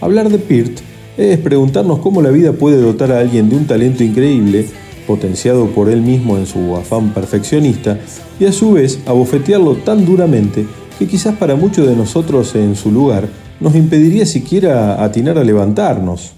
Hablar 0.00 0.28
de 0.28 0.38
Peart 0.38 0.78
es 1.16 1.38
preguntarnos 1.38 1.98
cómo 1.98 2.22
la 2.22 2.30
vida 2.30 2.52
puede 2.52 2.80
dotar 2.80 3.10
a 3.10 3.18
alguien 3.18 3.50
de 3.50 3.56
un 3.56 3.66
talento 3.66 4.04
increíble, 4.04 4.66
potenciado 5.04 5.66
por 5.70 5.90
él 5.90 6.00
mismo 6.00 6.38
en 6.38 6.46
su 6.46 6.76
afán 6.76 7.12
perfeccionista, 7.12 7.98
y 8.38 8.44
a 8.44 8.52
su 8.52 8.74
vez 8.74 9.00
abofetearlo 9.06 9.74
tan 9.78 10.04
duramente 10.04 10.64
que 10.96 11.08
quizás 11.08 11.34
para 11.36 11.56
muchos 11.56 11.88
de 11.88 11.96
nosotros 11.96 12.54
en 12.54 12.76
su 12.76 12.92
lugar 12.92 13.28
nos 13.58 13.74
impediría 13.74 14.26
siquiera 14.26 15.02
atinar 15.02 15.38
a 15.38 15.44
levantarnos. 15.44 16.34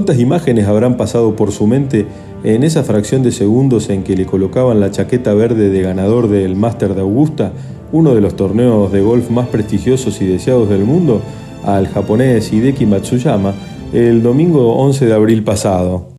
¿Cuántas 0.00 0.18
imágenes 0.18 0.66
habrán 0.66 0.96
pasado 0.96 1.36
por 1.36 1.52
su 1.52 1.66
mente 1.66 2.06
en 2.42 2.64
esa 2.64 2.84
fracción 2.84 3.22
de 3.22 3.32
segundos 3.32 3.90
en 3.90 4.02
que 4.02 4.16
le 4.16 4.24
colocaban 4.24 4.80
la 4.80 4.90
chaqueta 4.90 5.34
verde 5.34 5.68
de 5.68 5.82
ganador 5.82 6.30
del 6.30 6.56
Master 6.56 6.94
de 6.94 7.02
Augusta, 7.02 7.52
uno 7.92 8.14
de 8.14 8.22
los 8.22 8.34
torneos 8.34 8.90
de 8.92 9.02
golf 9.02 9.28
más 9.28 9.48
prestigiosos 9.48 10.22
y 10.22 10.26
deseados 10.26 10.70
del 10.70 10.84
mundo, 10.84 11.20
al 11.64 11.86
japonés 11.86 12.50
Hideki 12.50 12.86
Matsuyama 12.86 13.52
el 13.92 14.22
domingo 14.22 14.74
11 14.76 15.04
de 15.04 15.12
abril 15.12 15.44
pasado? 15.44 16.14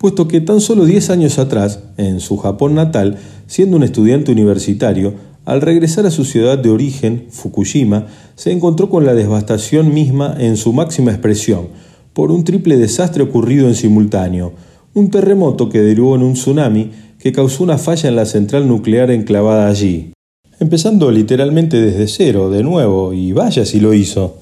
Puesto 0.00 0.26
que 0.26 0.40
tan 0.40 0.60
solo 0.60 0.84
10 0.84 1.10
años 1.10 1.38
atrás, 1.38 1.84
en 1.98 2.18
su 2.18 2.38
Japón 2.38 2.74
natal, 2.74 3.18
siendo 3.46 3.76
un 3.76 3.84
estudiante 3.84 4.32
universitario, 4.32 5.14
al 5.44 5.60
regresar 5.60 6.06
a 6.06 6.10
su 6.10 6.24
ciudad 6.24 6.58
de 6.58 6.70
origen, 6.70 7.26
Fukushima, 7.30 8.08
se 8.34 8.50
encontró 8.50 8.90
con 8.90 9.06
la 9.06 9.14
devastación 9.14 9.94
misma 9.94 10.34
en 10.40 10.56
su 10.56 10.72
máxima 10.72 11.12
expresión, 11.12 11.68
por 12.16 12.32
un 12.32 12.44
triple 12.44 12.78
desastre 12.78 13.22
ocurrido 13.22 13.68
en 13.68 13.74
simultáneo, 13.74 14.54
un 14.94 15.10
terremoto 15.10 15.68
que 15.68 15.82
derivó 15.82 16.16
en 16.16 16.22
un 16.22 16.32
tsunami 16.32 16.90
que 17.18 17.30
causó 17.30 17.62
una 17.62 17.76
falla 17.76 18.08
en 18.08 18.16
la 18.16 18.24
central 18.24 18.66
nuclear 18.66 19.10
enclavada 19.10 19.68
allí. 19.68 20.14
Empezando 20.58 21.10
literalmente 21.10 21.78
desde 21.78 22.08
cero, 22.08 22.48
de 22.48 22.62
nuevo, 22.62 23.12
y 23.12 23.32
vaya 23.32 23.66
si 23.66 23.80
lo 23.80 23.92
hizo. 23.92 24.38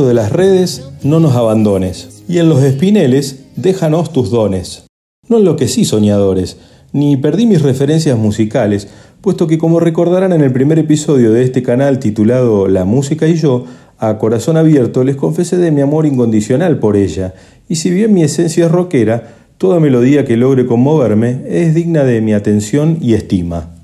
De 0.00 0.14
las 0.14 0.32
redes, 0.32 0.88
no 1.02 1.20
nos 1.20 1.36
abandones. 1.36 2.22
Y 2.26 2.38
en 2.38 2.48
los 2.48 2.62
espineles, 2.62 3.44
déjanos 3.56 4.10
tus 4.10 4.30
dones. 4.30 4.84
No 5.28 5.36
enloquecí 5.36 5.84
soñadores, 5.84 6.56
ni 6.94 7.18
perdí 7.18 7.44
mis 7.44 7.60
referencias 7.60 8.18
musicales, 8.18 8.88
puesto 9.20 9.46
que 9.46 9.58
como 9.58 9.80
recordarán 9.80 10.32
en 10.32 10.40
el 10.40 10.50
primer 10.50 10.78
episodio 10.78 11.30
de 11.30 11.44
este 11.44 11.62
canal 11.62 11.98
titulado 11.98 12.68
La 12.68 12.86
música 12.86 13.28
y 13.28 13.34
yo, 13.34 13.66
a 13.98 14.16
corazón 14.16 14.56
abierto 14.56 15.04
les 15.04 15.16
confesé 15.16 15.58
de 15.58 15.70
mi 15.70 15.82
amor 15.82 16.06
incondicional 16.06 16.78
por 16.78 16.96
ella, 16.96 17.34
y 17.68 17.76
si 17.76 17.90
bien 17.90 18.14
mi 18.14 18.22
esencia 18.22 18.64
es 18.64 18.72
rockera, 18.72 19.34
toda 19.58 19.78
melodía 19.78 20.24
que 20.24 20.38
logre 20.38 20.64
conmoverme 20.64 21.42
es 21.46 21.74
digna 21.74 22.02
de 22.04 22.22
mi 22.22 22.32
atención 22.32 22.96
y 23.02 23.12
estima. 23.12 23.81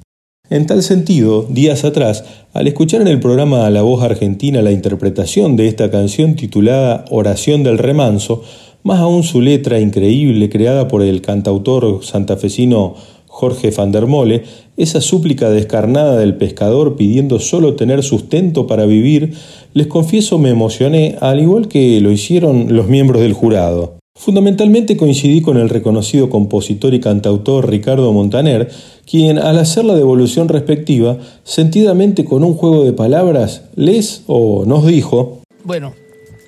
En 0.51 0.67
tal 0.67 0.83
sentido, 0.83 1.45
días 1.51 1.85
atrás, 1.85 2.25
al 2.55 2.67
escuchar 2.67 3.03
en 3.03 3.09
el 3.09 3.21
programa 3.21 3.69
La 3.69 3.83
Voz 3.83 4.03
Argentina 4.03 4.63
la 4.63 4.73
interpretación 4.73 5.57
de 5.57 5.69
esta 5.69 5.91
canción 5.91 6.37
titulada 6.37 7.05
Oración 7.11 7.63
del 7.63 7.77
Remanso, 7.77 8.43
más 8.83 8.99
aún 9.01 9.25
su 9.25 9.43
letra 9.43 9.79
increíble 9.79 10.49
creada 10.49 10.89
por 10.89 11.03
el 11.03 11.21
cantautor 11.21 12.03
santafesino 12.03 12.95
Jorge 13.27 13.73
van 13.73 13.93
der 13.93 14.07
Mole, 14.07 14.45
esa 14.79 15.03
súplica 15.03 15.51
descarnada 15.51 16.17
del 16.17 16.37
pescador 16.37 16.97
pidiendo 16.97 17.41
solo 17.41 17.75
tener 17.75 18.03
sustento 18.03 18.67
para 18.67 18.87
vivir, 18.87 19.35
les 19.75 19.87
confieso 19.87 20.39
me 20.39 20.49
emocioné 20.49 21.17
al 21.21 21.41
igual 21.41 21.69
que 21.69 22.01
lo 22.01 22.11
hicieron 22.11 22.75
los 22.75 22.89
miembros 22.89 23.21
del 23.21 23.35
jurado. 23.35 23.98
Fundamentalmente 24.19 24.97
coincidí 24.97 25.43
con 25.43 25.59
el 25.59 25.69
reconocido 25.69 26.29
compositor 26.29 26.93
y 26.93 26.99
cantautor 26.99 27.71
Ricardo 27.71 28.13
Montaner, 28.13 28.69
quien 29.09 29.39
al 29.39 29.59
hacer 29.59 29.85
la 29.85 29.95
devolución 29.95 30.49
respectiva, 30.49 31.19
sentidamente 31.45 32.25
con 32.25 32.43
un 32.43 32.55
juego 32.55 32.85
de 32.85 32.93
palabras, 32.93 33.63
les 33.77 34.25
o 34.27 34.65
nos 34.67 34.85
dijo... 34.85 35.43
Bueno, 35.63 35.95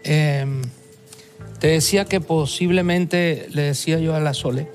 em, 0.03 0.63
te 1.61 1.69
decía 1.69 2.07
que 2.07 2.21
posiblemente, 2.21 3.47
le 3.53 3.63
decía 3.63 4.01
yo 4.01 4.17
a 4.17 4.21
la 4.21 4.35
Sole, 4.35 4.67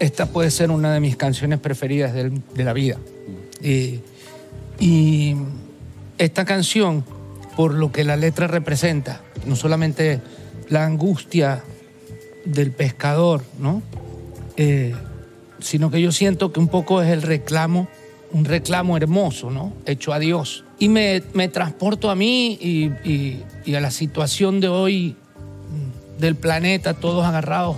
esta 0.00 0.26
puede 0.26 0.50
ser 0.50 0.72
una 0.72 0.92
de 0.92 0.98
mis 0.98 1.14
canciones 1.14 1.60
preferidas 1.60 2.12
de 2.12 2.64
la 2.64 2.72
vida. 2.72 2.98
y 4.80 5.36
esta 6.18 6.44
canción, 6.44 7.04
por 7.56 7.74
lo 7.74 7.92
que 7.92 8.02
la 8.02 8.16
letra 8.16 8.48
representa, 8.48 9.22
no 9.46 9.54
solamente 9.54 10.20
la 10.70 10.86
angustia 10.86 11.62
del 12.44 12.70
pescador, 12.70 13.42
¿no? 13.58 13.82
Eh, 14.56 14.94
sino 15.58 15.90
que 15.90 16.00
yo 16.00 16.12
siento 16.12 16.52
que 16.52 16.60
un 16.60 16.68
poco 16.68 17.02
es 17.02 17.10
el 17.10 17.22
reclamo, 17.22 17.88
un 18.32 18.44
reclamo 18.44 18.96
hermoso, 18.96 19.50
¿no? 19.50 19.74
Hecho 19.84 20.12
a 20.12 20.18
Dios. 20.18 20.64
Y 20.78 20.88
me, 20.88 21.20
transporto 21.52 22.10
a 22.10 22.14
mí 22.14 22.58
y, 22.60 23.74
a 23.74 23.80
la 23.80 23.90
situación 23.90 24.60
de 24.60 24.68
hoy 24.68 25.16
mm, 25.16 26.20
del 26.20 26.36
planeta, 26.36 26.94
todos 26.94 27.26
agarrados 27.26 27.76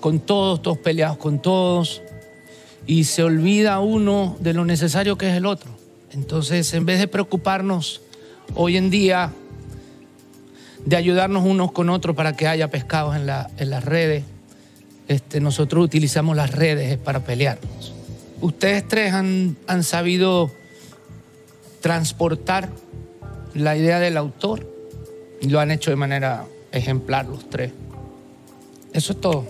con 0.00 0.20
todos, 0.20 0.60
todos 0.60 0.78
peleados 0.78 1.16
con 1.16 1.40
todos, 1.40 2.02
y 2.86 3.04
se 3.04 3.22
olvida 3.22 3.78
uno 3.78 4.36
de 4.40 4.52
lo 4.52 4.64
necesario 4.64 5.16
que 5.16 5.30
es 5.30 5.36
el 5.36 5.46
otro. 5.46 5.70
Entonces, 6.12 6.74
en 6.74 6.84
vez 6.84 6.98
de 6.98 7.08
preocuparnos 7.08 8.02
hoy 8.54 8.76
en 8.76 8.90
día 8.90 9.32
de 10.84 10.96
ayudarnos 10.96 11.44
unos 11.44 11.72
con 11.72 11.90
otros 11.90 12.16
para 12.16 12.34
que 12.34 12.46
haya 12.46 12.70
pescados 12.70 13.16
en, 13.16 13.26
las 13.26 13.84
redes. 13.84 14.24
Este, 15.08 15.40
nosotros 15.40 15.84
utilizamos 15.84 16.36
las 16.36 16.52
redes 16.52 16.98
para 16.98 17.20
pelearnos. 17.20 17.92
Ustedes 18.40 18.86
tres 18.86 19.12
han, 19.12 19.56
han 19.66 19.84
sabido 19.84 20.50
transportar 21.80 22.70
la 23.54 23.76
idea 23.76 24.00
del 24.00 24.16
autor 24.16 24.66
y 25.40 25.48
lo 25.48 25.60
han 25.60 25.70
hecho 25.70 25.90
de 25.90 25.96
manera 25.96 26.44
ejemplar 26.72 27.26
los 27.26 27.48
tres. 27.48 27.72
Eso 28.92 29.12
es 29.12 29.20
todo. 29.20 29.44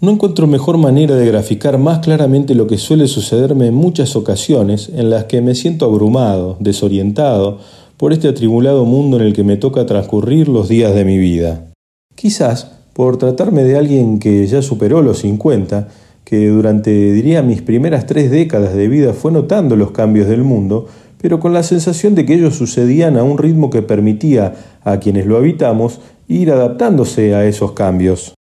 No 0.00 0.12
encuentro 0.12 0.46
mejor 0.46 0.78
manera 0.78 1.14
de 1.14 1.26
graficar 1.26 1.76
más 1.76 1.98
claramente 1.98 2.54
lo 2.54 2.66
que 2.66 2.78
suele 2.78 3.06
sucederme 3.06 3.66
en 3.66 3.74
muchas 3.74 4.16
ocasiones 4.16 4.88
en 4.94 5.10
las 5.10 5.24
que 5.24 5.42
me 5.42 5.54
siento 5.54 5.84
abrumado, 5.84 6.56
desorientado, 6.58 7.58
por 8.00 8.14
este 8.14 8.28
atribulado 8.28 8.86
mundo 8.86 9.18
en 9.18 9.26
el 9.26 9.34
que 9.34 9.44
me 9.44 9.58
toca 9.58 9.84
transcurrir 9.84 10.48
los 10.48 10.70
días 10.70 10.94
de 10.94 11.04
mi 11.04 11.18
vida. 11.18 11.66
Quizás 12.14 12.72
por 12.94 13.18
tratarme 13.18 13.62
de 13.62 13.76
alguien 13.76 14.18
que 14.18 14.46
ya 14.46 14.62
superó 14.62 15.02
los 15.02 15.18
50, 15.18 15.88
que 16.24 16.48
durante, 16.48 16.90
diría, 17.12 17.42
mis 17.42 17.60
primeras 17.60 18.06
tres 18.06 18.30
décadas 18.30 18.72
de 18.72 18.88
vida 18.88 19.12
fue 19.12 19.32
notando 19.32 19.76
los 19.76 19.90
cambios 19.90 20.28
del 20.28 20.44
mundo, 20.44 20.88
pero 21.20 21.40
con 21.40 21.52
la 21.52 21.62
sensación 21.62 22.14
de 22.14 22.24
que 22.24 22.32
ellos 22.32 22.56
sucedían 22.56 23.18
a 23.18 23.22
un 23.22 23.36
ritmo 23.36 23.68
que 23.68 23.82
permitía 23.82 24.54
a 24.82 24.98
quienes 24.98 25.26
lo 25.26 25.36
habitamos 25.36 26.00
ir 26.26 26.52
adaptándose 26.52 27.34
a 27.34 27.44
esos 27.44 27.72
cambios. 27.72 28.32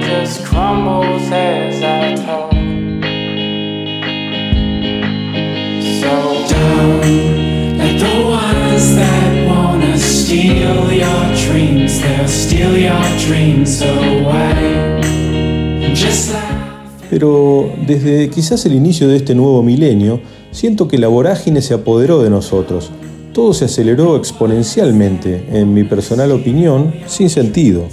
Just 0.00 0.44
crumbles 0.44 1.30
as 1.32 1.82
I 1.82 2.14
talk. 2.14 2.52
So 6.00 6.12
the 7.98 8.14
ones 8.24 8.94
that 8.94 9.46
wanna 9.48 9.98
steal 9.98 10.92
your 10.92 11.22
dreams, 11.44 12.00
they'll 12.00 12.28
steal 12.28 12.76
your 12.76 13.02
dreams 13.26 13.82
away. 13.82 14.98
Pero 17.10 17.72
desde 17.86 18.28
quizás 18.28 18.64
el 18.66 18.74
inicio 18.74 19.08
de 19.08 19.16
este 19.16 19.34
nuevo 19.34 19.62
milenio, 19.62 20.20
siento 20.52 20.86
que 20.86 20.98
la 20.98 21.08
vorágine 21.08 21.62
se 21.62 21.74
apoderó 21.74 22.22
de 22.22 22.30
nosotros. 22.30 22.90
Todo 23.32 23.54
se 23.54 23.64
aceleró 23.64 24.16
exponencialmente, 24.16 25.46
en 25.50 25.72
mi 25.72 25.84
personal 25.84 26.30
opinión, 26.32 26.94
sin 27.06 27.30
sentido. 27.30 27.88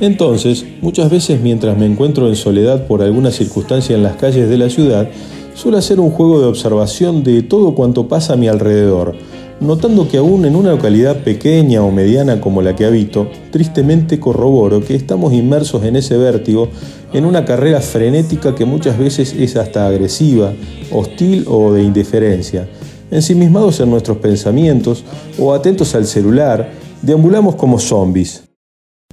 Entonces, 0.00 0.64
muchas 0.80 1.10
veces 1.10 1.40
mientras 1.40 1.76
me 1.76 1.86
encuentro 1.86 2.28
en 2.28 2.36
soledad 2.36 2.86
por 2.86 3.02
alguna 3.02 3.30
circunstancia 3.32 3.96
en 3.96 4.04
las 4.04 4.16
calles 4.16 4.48
de 4.48 4.56
la 4.56 4.70
ciudad, 4.70 5.08
suelo 5.54 5.76
hacer 5.76 5.98
un 5.98 6.10
juego 6.10 6.40
de 6.40 6.46
observación 6.46 7.24
de 7.24 7.42
todo 7.42 7.74
cuanto 7.74 8.06
pasa 8.06 8.34
a 8.34 8.36
mi 8.36 8.46
alrededor, 8.46 9.16
notando 9.60 10.08
que 10.08 10.18
aún 10.18 10.44
en 10.44 10.54
una 10.54 10.70
localidad 10.70 11.24
pequeña 11.24 11.82
o 11.82 11.90
mediana 11.90 12.40
como 12.40 12.62
la 12.62 12.76
que 12.76 12.84
habito, 12.84 13.28
tristemente 13.50 14.20
corroboro 14.20 14.84
que 14.84 14.94
estamos 14.94 15.32
inmersos 15.32 15.82
en 15.82 15.96
ese 15.96 16.16
vértigo, 16.16 16.68
en 17.12 17.24
una 17.24 17.44
carrera 17.44 17.80
frenética 17.80 18.54
que 18.54 18.64
muchas 18.64 18.98
veces 18.98 19.34
es 19.36 19.56
hasta 19.56 19.88
agresiva, 19.88 20.52
hostil 20.92 21.44
o 21.48 21.72
de 21.72 21.82
indiferencia. 21.82 22.68
Ensimismados 23.10 23.80
en 23.80 23.90
nuestros 23.90 24.18
pensamientos 24.18 25.02
o 25.40 25.52
atentos 25.54 25.94
al 25.96 26.06
celular, 26.06 26.70
deambulamos 27.02 27.56
como 27.56 27.80
zombies. 27.80 28.47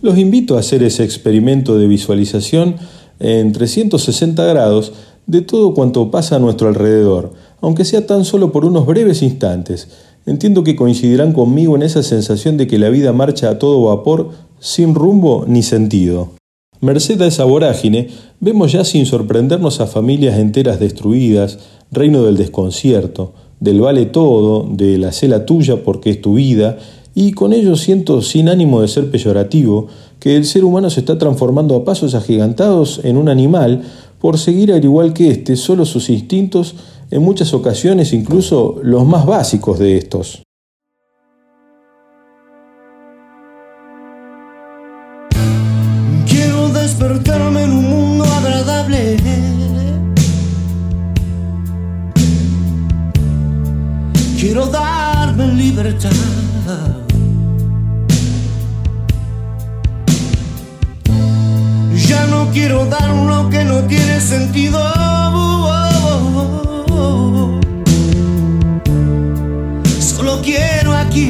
Los 0.06 0.20
invito 0.20 0.56
a 0.56 0.60
hacer 0.60 0.84
ese 0.84 1.04
experimento 1.04 1.80
de 1.80 1.88
visualización 1.88 2.76
en 3.20 3.52
360 3.52 4.46
grados 4.46 4.94
de 5.26 5.42
todo 5.42 5.74
cuanto 5.74 6.12
pasa 6.12 6.36
a 6.36 6.40
nuestro 6.40 6.68
alrededor, 6.68 7.34
aunque 7.60 7.86
sea 7.86 8.06
tan 8.06 8.24
solo 8.24 8.52
por 8.52 8.66
unos 8.66 8.86
breves 8.86 9.24
instantes. 9.24 9.88
Entiendo 10.28 10.64
que 10.64 10.76
coincidirán 10.76 11.34
conmigo 11.34 11.76
en 11.76 11.82
esa 11.82 12.04
sensación 12.04 12.56
de 12.56 12.68
que 12.68 12.78
la 12.78 12.90
vida 12.90 13.14
marcha 13.14 13.50
a 13.50 13.58
todo 13.58 13.82
vapor 13.82 14.30
sin 14.60 14.94
rumbo 14.94 15.44
ni 15.48 15.64
sentido. 15.64 16.34
Merced 16.82 17.20
a 17.24 17.26
esa 17.26 17.46
vorágine, 17.46 18.10
vemos 18.40 18.74
ya 18.74 18.84
sin 18.84 19.08
sorprendernos 19.08 19.82
a 19.82 19.88
familias 19.88 20.38
enteras 20.38 20.80
destruidas, 20.80 21.58
reino 21.92 22.22
del 22.22 22.38
desconcierto, 22.38 23.34
del 23.60 23.82
vale 23.82 24.06
todo, 24.06 24.70
de 24.70 25.00
la 25.00 25.12
cela 25.12 25.48
tuya 25.48 25.84
porque 25.84 26.12
es 26.12 26.22
tu 26.22 26.36
vida, 26.36 26.78
y 27.16 27.32
con 27.32 27.54
ello 27.54 27.78
siento, 27.78 28.22
sin 28.22 28.50
ánimo 28.50 28.82
de 28.82 28.90
ser 28.90 29.10
peyorativo, 29.10 29.88
que 30.20 30.36
el 30.36 30.46
ser 30.46 30.66
humano 30.66 30.90
se 30.90 31.00
está 31.00 31.18
transformando 31.18 31.76
a 31.76 31.86
pasos 31.86 32.14
agigantados 32.14 33.00
en 33.04 33.18
un 33.18 33.30
animal 33.30 33.84
por 34.20 34.38
seguir 34.38 34.74
al 34.74 34.84
igual 34.84 35.14
que 35.14 35.32
éste 35.32 35.56
solo 35.56 35.86
sus 35.86 36.10
instintos, 36.10 36.76
en 37.12 37.24
muchas 37.24 37.54
ocasiones 37.54 38.12
incluso 38.12 38.80
los 38.84 39.06
más 39.06 39.26
básicos 39.26 39.80
de 39.80 39.98
estos. 39.98 40.45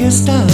Estar. 0.06 0.46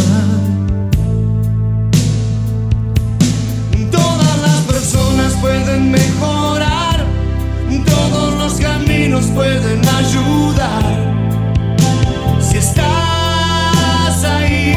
Todas 3.91 4.43
las 4.43 4.61
personas 4.67 5.35
pueden 5.41 5.91
mejorar. 5.91 7.05
Todos 7.85 8.35
los 8.39 8.55
caminos 8.55 9.27
pueden 9.35 9.81
ayudar. 9.87 10.83
Si 12.41 12.57
estás 12.57 14.25
ahí. 14.25 14.75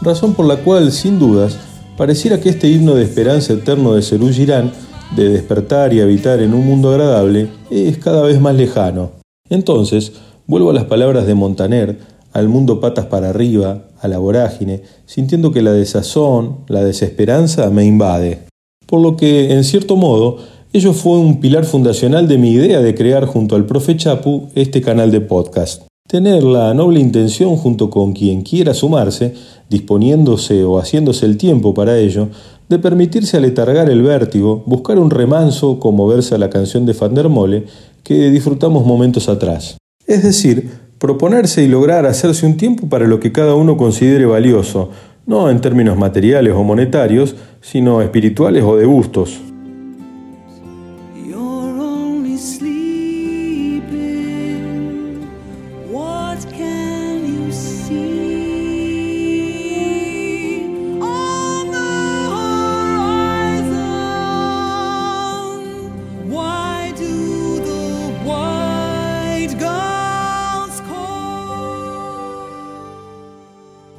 Razón 0.00 0.34
por 0.34 0.46
la 0.46 0.58
cual, 0.58 0.92
sin 0.92 1.18
dudas, 1.18 1.58
pareciera 1.96 2.40
que 2.40 2.50
este 2.50 2.68
himno 2.68 2.94
de 2.94 3.02
esperanza 3.02 3.52
eterno 3.52 3.94
de 3.94 4.02
Serú 4.02 4.30
Girán, 4.30 4.70
de 5.16 5.28
despertar 5.28 5.92
y 5.92 6.00
habitar 6.00 6.40
en 6.40 6.54
un 6.54 6.64
mundo 6.64 6.90
agradable, 6.90 7.48
es 7.70 7.98
cada 7.98 8.22
vez 8.22 8.40
más 8.40 8.54
lejano. 8.54 9.10
Entonces, 9.48 10.12
vuelvo 10.46 10.70
a 10.70 10.74
las 10.74 10.84
palabras 10.84 11.26
de 11.26 11.34
Montaner, 11.34 11.98
al 12.32 12.48
mundo 12.48 12.80
patas 12.80 13.06
para 13.06 13.30
arriba, 13.30 13.84
a 14.00 14.08
la 14.08 14.18
vorágine, 14.18 14.82
sintiendo 15.06 15.52
que 15.52 15.62
la 15.62 15.72
desazón, 15.72 16.58
la 16.68 16.84
desesperanza 16.84 17.70
me 17.70 17.84
invade. 17.84 18.42
Por 18.86 19.00
lo 19.00 19.16
que, 19.16 19.52
en 19.52 19.64
cierto 19.64 19.96
modo, 19.96 20.38
ello 20.72 20.92
fue 20.92 21.18
un 21.18 21.40
pilar 21.40 21.64
fundacional 21.64 22.28
de 22.28 22.38
mi 22.38 22.50
idea 22.50 22.80
de 22.80 22.94
crear 22.94 23.24
junto 23.24 23.56
al 23.56 23.64
profe 23.64 23.96
Chapu 23.96 24.48
este 24.54 24.82
canal 24.82 25.10
de 25.10 25.22
podcast. 25.22 25.84
Tener 26.08 26.44
la 26.44 26.72
noble 26.74 27.00
intención 27.00 27.56
junto 27.56 27.90
con 27.90 28.12
quien 28.12 28.42
quiera 28.42 28.74
sumarse, 28.74 29.34
disponiéndose 29.68 30.62
o 30.62 30.78
haciéndose 30.78 31.26
el 31.26 31.36
tiempo 31.36 31.74
para 31.74 31.98
ello, 31.98 32.28
de 32.68 32.78
permitirse 32.78 33.36
aletargar 33.36 33.90
el 33.90 34.02
vértigo, 34.02 34.62
buscar 34.66 34.98
un 34.98 35.10
remanso 35.10 35.80
como 35.80 36.06
versa 36.06 36.38
la 36.38 36.50
canción 36.50 36.84
de 36.84 36.94
Fandermole 36.94 37.64
que 38.02 38.30
disfrutamos 38.30 38.84
momentos 38.84 39.28
atrás. 39.28 39.76
Es 40.06 40.22
decir, 40.22 40.70
proponerse 40.98 41.62
y 41.62 41.68
lograr 41.68 42.06
hacerse 42.06 42.46
un 42.46 42.56
tiempo 42.56 42.88
para 42.88 43.06
lo 43.06 43.18
que 43.20 43.32
cada 43.32 43.54
uno 43.54 43.76
considere 43.76 44.24
valioso, 44.24 44.90
no 45.26 45.50
en 45.50 45.60
términos 45.60 45.98
materiales 45.98 46.54
o 46.54 46.62
monetarios, 46.62 47.34
sino 47.60 48.00
espirituales 48.00 48.62
o 48.62 48.76
de 48.76 48.86
gustos. 48.86 49.40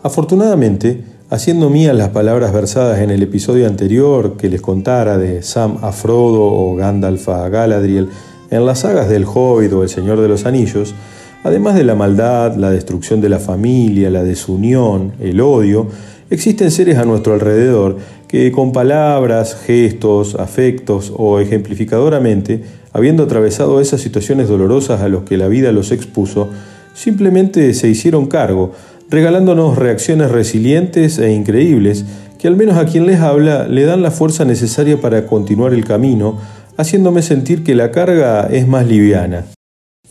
Afortunadamente, 0.07 1.01
haciendo 1.29 1.69
mías 1.69 1.93
las 1.93 2.11
palabras 2.11 2.53
versadas 2.53 2.99
en 2.99 3.09
el 3.09 3.21
episodio 3.23 3.67
anterior 3.67 4.37
que 4.37 4.47
les 4.47 4.61
contara 4.61 5.17
de 5.17 5.43
Sam 5.43 5.79
a 5.81 5.91
Frodo 5.91 6.43
o 6.43 6.73
Gandalf 6.77 7.27
a 7.27 7.49
Galadriel 7.49 8.07
en 8.49 8.65
las 8.65 8.79
sagas 8.79 9.09
del 9.09 9.25
Hobbit 9.25 9.73
o 9.73 9.83
El 9.83 9.89
Señor 9.89 10.21
de 10.21 10.29
los 10.29 10.45
Anillos, 10.45 10.95
además 11.43 11.75
de 11.75 11.83
la 11.83 11.95
maldad, 11.95 12.55
la 12.55 12.71
destrucción 12.71 13.19
de 13.19 13.27
la 13.27 13.39
familia, 13.39 14.09
la 14.09 14.23
desunión, 14.23 15.11
el 15.19 15.41
odio, 15.41 15.87
existen 16.29 16.71
seres 16.71 16.97
a 16.97 17.03
nuestro 17.03 17.33
alrededor 17.33 17.97
que 18.29 18.49
con 18.53 18.71
palabras, 18.71 19.57
gestos, 19.65 20.35
afectos 20.35 21.11
o 21.17 21.41
ejemplificadoramente, 21.41 22.63
habiendo 22.93 23.23
atravesado 23.23 23.81
esas 23.81 23.99
situaciones 23.99 24.47
dolorosas 24.47 25.01
a 25.01 25.09
los 25.09 25.23
que 25.23 25.35
la 25.35 25.49
vida 25.49 25.73
los 25.73 25.91
expuso, 25.91 26.47
simplemente 26.93 27.73
se 27.73 27.89
hicieron 27.89 28.27
cargo, 28.27 28.71
regalándonos 29.09 29.77
reacciones 29.77 30.31
resilientes 30.31 31.17
e 31.19 31.31
increíbles 31.31 32.05
que 32.37 32.47
al 32.47 32.55
menos 32.55 32.77
a 32.77 32.85
quien 32.85 33.05
les 33.05 33.19
habla 33.19 33.67
le 33.67 33.83
dan 33.83 34.01
la 34.01 34.11
fuerza 34.11 34.45
necesaria 34.45 34.99
para 34.99 35.25
continuar 35.25 35.73
el 35.73 35.85
camino, 35.85 36.39
haciéndome 36.77 37.21
sentir 37.21 37.63
que 37.63 37.75
la 37.75 37.91
carga 37.91 38.47
es 38.51 38.67
más 38.67 38.85
liviana. 38.85 39.45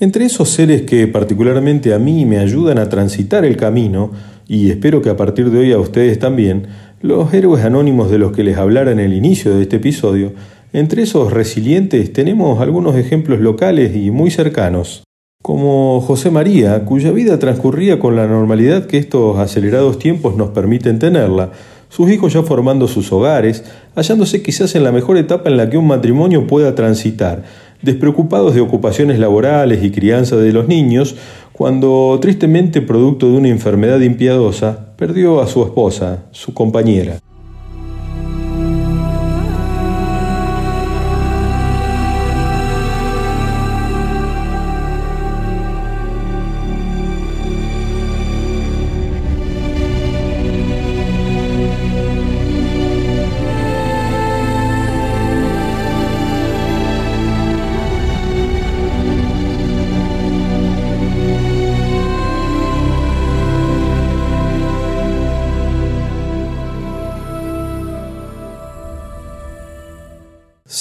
Entre 0.00 0.24
esos 0.24 0.50
seres 0.50 0.82
que 0.82 1.06
particularmente 1.06 1.94
a 1.94 1.98
mí 1.98 2.26
me 2.26 2.38
ayudan 2.38 2.78
a 2.78 2.88
transitar 2.88 3.44
el 3.44 3.56
camino, 3.56 4.10
y 4.48 4.70
espero 4.70 5.02
que 5.02 5.10
a 5.10 5.16
partir 5.16 5.50
de 5.50 5.58
hoy 5.58 5.72
a 5.72 5.78
ustedes 5.78 6.18
también, 6.18 6.66
los 7.00 7.32
héroes 7.32 7.64
anónimos 7.64 8.10
de 8.10 8.18
los 8.18 8.32
que 8.32 8.44
les 8.44 8.58
hablara 8.58 8.90
en 8.90 9.00
el 9.00 9.14
inicio 9.14 9.54
de 9.54 9.62
este 9.62 9.76
episodio, 9.76 10.32
entre 10.72 11.02
esos 11.02 11.32
resilientes 11.32 12.12
tenemos 12.12 12.60
algunos 12.60 12.96
ejemplos 12.96 13.40
locales 13.40 13.94
y 13.94 14.10
muy 14.10 14.30
cercanos 14.30 15.05
como 15.46 16.00
José 16.00 16.32
María, 16.32 16.84
cuya 16.84 17.12
vida 17.12 17.38
transcurría 17.38 18.00
con 18.00 18.16
la 18.16 18.26
normalidad 18.26 18.86
que 18.86 18.98
estos 18.98 19.38
acelerados 19.38 19.96
tiempos 19.96 20.36
nos 20.36 20.48
permiten 20.50 20.98
tenerla, 20.98 21.52
sus 21.88 22.10
hijos 22.10 22.32
ya 22.32 22.42
formando 22.42 22.88
sus 22.88 23.12
hogares, 23.12 23.62
hallándose 23.94 24.42
quizás 24.42 24.74
en 24.74 24.82
la 24.82 24.90
mejor 24.90 25.16
etapa 25.18 25.48
en 25.48 25.56
la 25.56 25.70
que 25.70 25.78
un 25.78 25.86
matrimonio 25.86 26.48
pueda 26.48 26.74
transitar, 26.74 27.44
despreocupados 27.80 28.56
de 28.56 28.60
ocupaciones 28.60 29.20
laborales 29.20 29.84
y 29.84 29.92
crianza 29.92 30.34
de 30.34 30.52
los 30.52 30.66
niños, 30.66 31.14
cuando 31.52 32.18
tristemente 32.20 32.82
producto 32.82 33.30
de 33.30 33.36
una 33.36 33.48
enfermedad 33.48 34.00
impiedosa, 34.00 34.96
perdió 34.96 35.40
a 35.40 35.46
su 35.46 35.62
esposa, 35.62 36.24
su 36.32 36.54
compañera. 36.54 37.20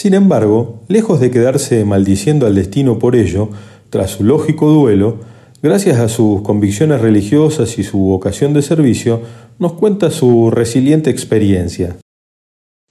Sin 0.05 0.13
embargo, 0.13 0.83
lejos 0.87 1.19
de 1.19 1.31
quedarse 1.31 1.83
maldiciendo 1.83 2.45
al 2.45 2.53
destino 2.53 2.99
por 2.99 3.15
ello, 3.15 3.49
tras 3.89 4.11
su 4.11 4.23
lógico 4.23 4.69
duelo, 4.69 5.17
gracias 5.63 5.97
a 5.97 6.09
sus 6.09 6.43
convicciones 6.43 7.01
religiosas 7.01 7.79
y 7.79 7.83
su 7.83 7.97
vocación 7.97 8.53
de 8.53 8.61
servicio, 8.61 9.23
nos 9.57 9.73
cuenta 9.73 10.11
su 10.11 10.51
resiliente 10.51 11.09
experiencia. 11.09 11.97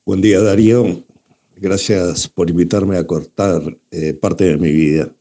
Buen 0.04 0.22
día 0.22 0.40
Darío, 0.40 1.04
gracias 1.54 2.26
por 2.26 2.50
invitarme 2.50 2.96
a 2.96 3.06
cortar 3.06 3.62
eh, 3.92 4.14
parte 4.14 4.46
de 4.46 4.56
mi 4.56 4.72
vida. 4.72 5.14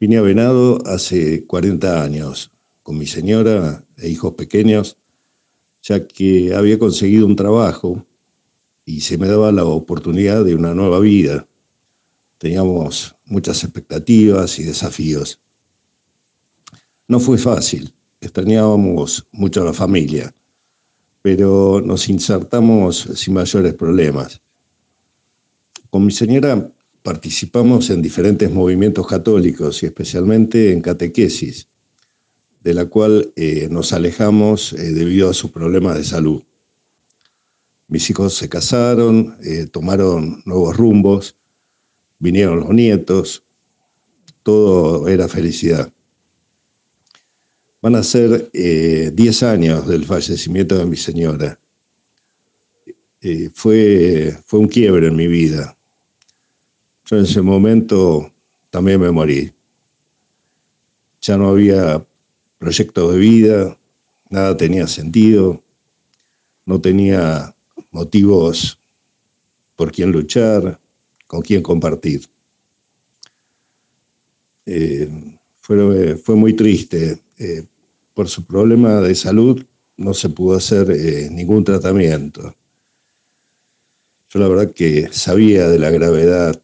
Vine 0.00 0.16
a 0.16 0.22
Venado 0.22 0.78
hace 0.86 1.44
40 1.44 2.02
años 2.02 2.50
con 2.82 2.96
mi 2.96 3.06
señora 3.06 3.84
e 3.98 4.08
hijos 4.08 4.32
pequeños, 4.32 4.96
ya 5.82 6.08
que 6.08 6.54
había 6.54 6.78
conseguido 6.78 7.26
un 7.26 7.36
trabajo 7.36 8.06
y 8.86 9.00
se 9.00 9.18
me 9.18 9.26
daba 9.26 9.50
la 9.50 9.64
oportunidad 9.64 10.44
de 10.44 10.54
una 10.54 10.72
nueva 10.72 11.00
vida. 11.00 11.46
Teníamos 12.38 13.16
muchas 13.24 13.64
expectativas 13.64 14.58
y 14.60 14.62
desafíos. 14.62 15.40
No 17.08 17.18
fue 17.18 17.36
fácil, 17.36 17.92
extrañábamos 18.20 19.26
mucho 19.32 19.62
a 19.62 19.64
la 19.66 19.72
familia, 19.72 20.32
pero 21.20 21.82
nos 21.84 22.08
insertamos 22.08 23.08
sin 23.14 23.34
mayores 23.34 23.74
problemas. 23.74 24.40
Con 25.90 26.06
mi 26.06 26.12
señora 26.12 26.72
participamos 27.02 27.90
en 27.90 28.02
diferentes 28.02 28.50
movimientos 28.52 29.06
católicos 29.06 29.82
y 29.82 29.86
especialmente 29.86 30.72
en 30.72 30.80
catequesis, 30.80 31.68
de 32.62 32.74
la 32.74 32.86
cual 32.86 33.32
eh, 33.36 33.68
nos 33.70 33.92
alejamos 33.92 34.72
eh, 34.72 34.92
debido 34.92 35.30
a 35.30 35.34
sus 35.34 35.50
problemas 35.50 35.96
de 35.96 36.04
salud. 36.04 36.42
Mis 37.88 38.10
hijos 38.10 38.34
se 38.34 38.48
casaron, 38.48 39.36
eh, 39.42 39.66
tomaron 39.66 40.42
nuevos 40.44 40.76
rumbos, 40.76 41.36
vinieron 42.18 42.60
los 42.60 42.70
nietos, 42.70 43.44
todo 44.42 45.08
era 45.08 45.28
felicidad. 45.28 45.92
Van 47.82 47.94
a 47.94 48.02
ser 48.02 48.50
10 48.52 49.42
años 49.42 49.86
del 49.86 50.04
fallecimiento 50.04 50.76
de 50.76 50.86
mi 50.86 50.96
señora. 50.96 51.60
fue, 53.54 54.36
fue 54.44 54.60
un 54.60 54.68
quiebre 54.68 55.08
en 55.08 55.16
mi 55.16 55.28
vida. 55.28 55.76
Yo 57.04 57.16
en 57.16 57.22
ese 57.22 57.40
momento 57.40 58.32
también 58.70 59.00
me 59.00 59.10
morí. 59.10 59.52
Ya 61.20 61.36
no 61.36 61.48
había 61.48 62.06
proyecto 62.58 63.12
de 63.12 63.18
vida, 63.18 63.78
nada 64.28 64.56
tenía 64.56 64.86
sentido, 64.86 65.62
no 66.64 66.80
tenía 66.80 67.55
motivos 67.96 68.78
por 69.74 69.90
quién 69.90 70.12
luchar, 70.12 70.78
con 71.26 71.40
quién 71.40 71.62
compartir. 71.62 72.20
Eh, 74.66 75.08
fue, 75.60 76.16
fue, 76.16 76.34
muy 76.36 76.52
triste. 76.52 77.18
Eh, 77.38 77.66
por 78.14 78.28
su 78.28 78.44
problema 78.44 79.00
de 79.00 79.14
salud 79.14 79.64
no 79.96 80.12
se 80.14 80.28
pudo 80.28 80.56
hacer 80.56 80.90
eh, 80.90 81.28
ningún 81.30 81.64
tratamiento. 81.64 82.54
Yo 84.28 84.40
la 84.40 84.48
verdad 84.48 84.72
que 84.72 85.08
sabía 85.12 85.68
de 85.68 85.78
la 85.78 85.90
gravedad, 85.90 86.60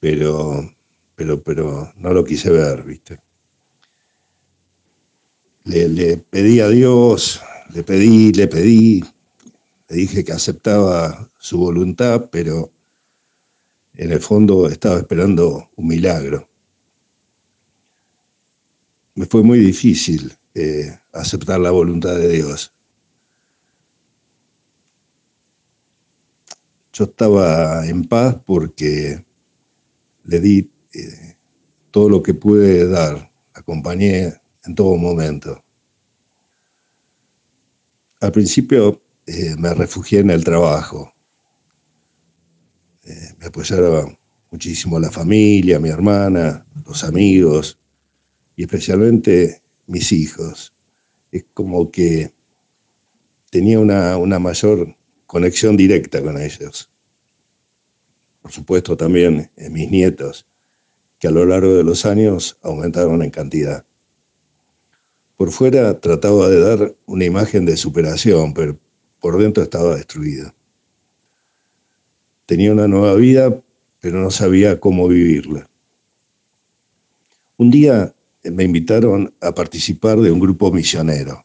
pero, 0.00 0.74
pero, 1.14 1.42
pero 1.42 1.92
no 1.96 2.12
lo 2.12 2.24
quise 2.24 2.50
ver, 2.50 2.82
¿viste? 2.82 3.20
Le, 5.64 5.88
le 5.88 6.16
pedí 6.18 6.60
a 6.60 6.68
Dios, 6.68 7.40
le 7.74 7.82
pedí, 7.82 8.32
le 8.32 8.46
pedí, 8.48 9.02
dije 9.94 10.24
que 10.24 10.32
aceptaba 10.32 11.28
su 11.38 11.58
voluntad, 11.58 12.28
pero 12.30 12.72
en 13.94 14.12
el 14.12 14.20
fondo 14.20 14.68
estaba 14.68 14.98
esperando 14.98 15.70
un 15.76 15.86
milagro. 15.86 16.48
Me 19.14 19.26
fue 19.26 19.42
muy 19.42 19.60
difícil 19.60 20.36
eh, 20.54 20.98
aceptar 21.12 21.60
la 21.60 21.70
voluntad 21.70 22.16
de 22.16 22.28
Dios. 22.28 22.72
Yo 26.92 27.04
estaba 27.04 27.86
en 27.86 28.04
paz 28.04 28.36
porque 28.44 29.24
le 30.24 30.40
di 30.40 30.72
eh, 30.92 31.36
todo 31.90 32.08
lo 32.08 32.22
que 32.22 32.34
pude 32.34 32.88
dar, 32.88 33.32
acompañé 33.52 34.32
en 34.64 34.74
todo 34.74 34.96
momento. 34.96 35.62
Al 38.20 38.32
principio 38.32 39.03
eh, 39.26 39.54
me 39.58 39.72
refugié 39.74 40.20
en 40.20 40.30
el 40.30 40.44
trabajo. 40.44 41.12
Eh, 43.04 43.34
me 43.38 43.46
apoyaba 43.46 44.06
muchísimo 44.50 44.98
la 44.98 45.10
familia, 45.10 45.78
mi 45.78 45.88
hermana, 45.88 46.66
los 46.86 47.04
amigos 47.04 47.78
y 48.56 48.62
especialmente 48.62 49.62
mis 49.86 50.12
hijos. 50.12 50.74
Es 51.30 51.44
como 51.54 51.90
que 51.90 52.32
tenía 53.50 53.80
una, 53.80 54.16
una 54.16 54.38
mayor 54.38 54.96
conexión 55.26 55.76
directa 55.76 56.22
con 56.22 56.40
ellos. 56.40 56.90
Por 58.42 58.52
supuesto 58.52 58.96
también 58.96 59.50
eh, 59.56 59.70
mis 59.70 59.90
nietos, 59.90 60.46
que 61.18 61.28
a 61.28 61.30
lo 61.30 61.46
largo 61.46 61.74
de 61.74 61.82
los 61.84 62.04
años 62.04 62.58
aumentaron 62.62 63.22
en 63.22 63.30
cantidad. 63.30 63.86
Por 65.36 65.50
fuera 65.50 65.98
trataba 66.00 66.48
de 66.48 66.60
dar 66.60 66.94
una 67.06 67.24
imagen 67.24 67.64
de 67.64 67.76
superación, 67.76 68.54
pero 68.54 68.78
por 69.24 69.38
dentro 69.38 69.62
estaba 69.62 69.96
destruida. 69.96 70.54
Tenía 72.44 72.72
una 72.72 72.86
nueva 72.86 73.14
vida, 73.14 73.58
pero 73.98 74.20
no 74.20 74.30
sabía 74.30 74.78
cómo 74.78 75.08
vivirla. 75.08 75.66
Un 77.56 77.70
día 77.70 78.14
me 78.42 78.64
invitaron 78.64 79.32
a 79.40 79.54
participar 79.54 80.20
de 80.20 80.30
un 80.30 80.40
grupo 80.40 80.70
misionero. 80.70 81.42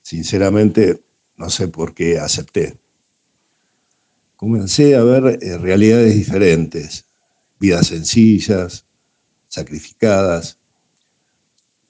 Sinceramente, 0.00 1.02
no 1.36 1.50
sé 1.50 1.68
por 1.68 1.92
qué 1.92 2.18
acepté. 2.18 2.78
Comencé 4.36 4.96
a 4.96 5.04
ver 5.04 5.40
eh, 5.42 5.58
realidades 5.58 6.14
diferentes, 6.14 7.04
vidas 7.60 7.88
sencillas, 7.88 8.86
sacrificadas, 9.46 10.58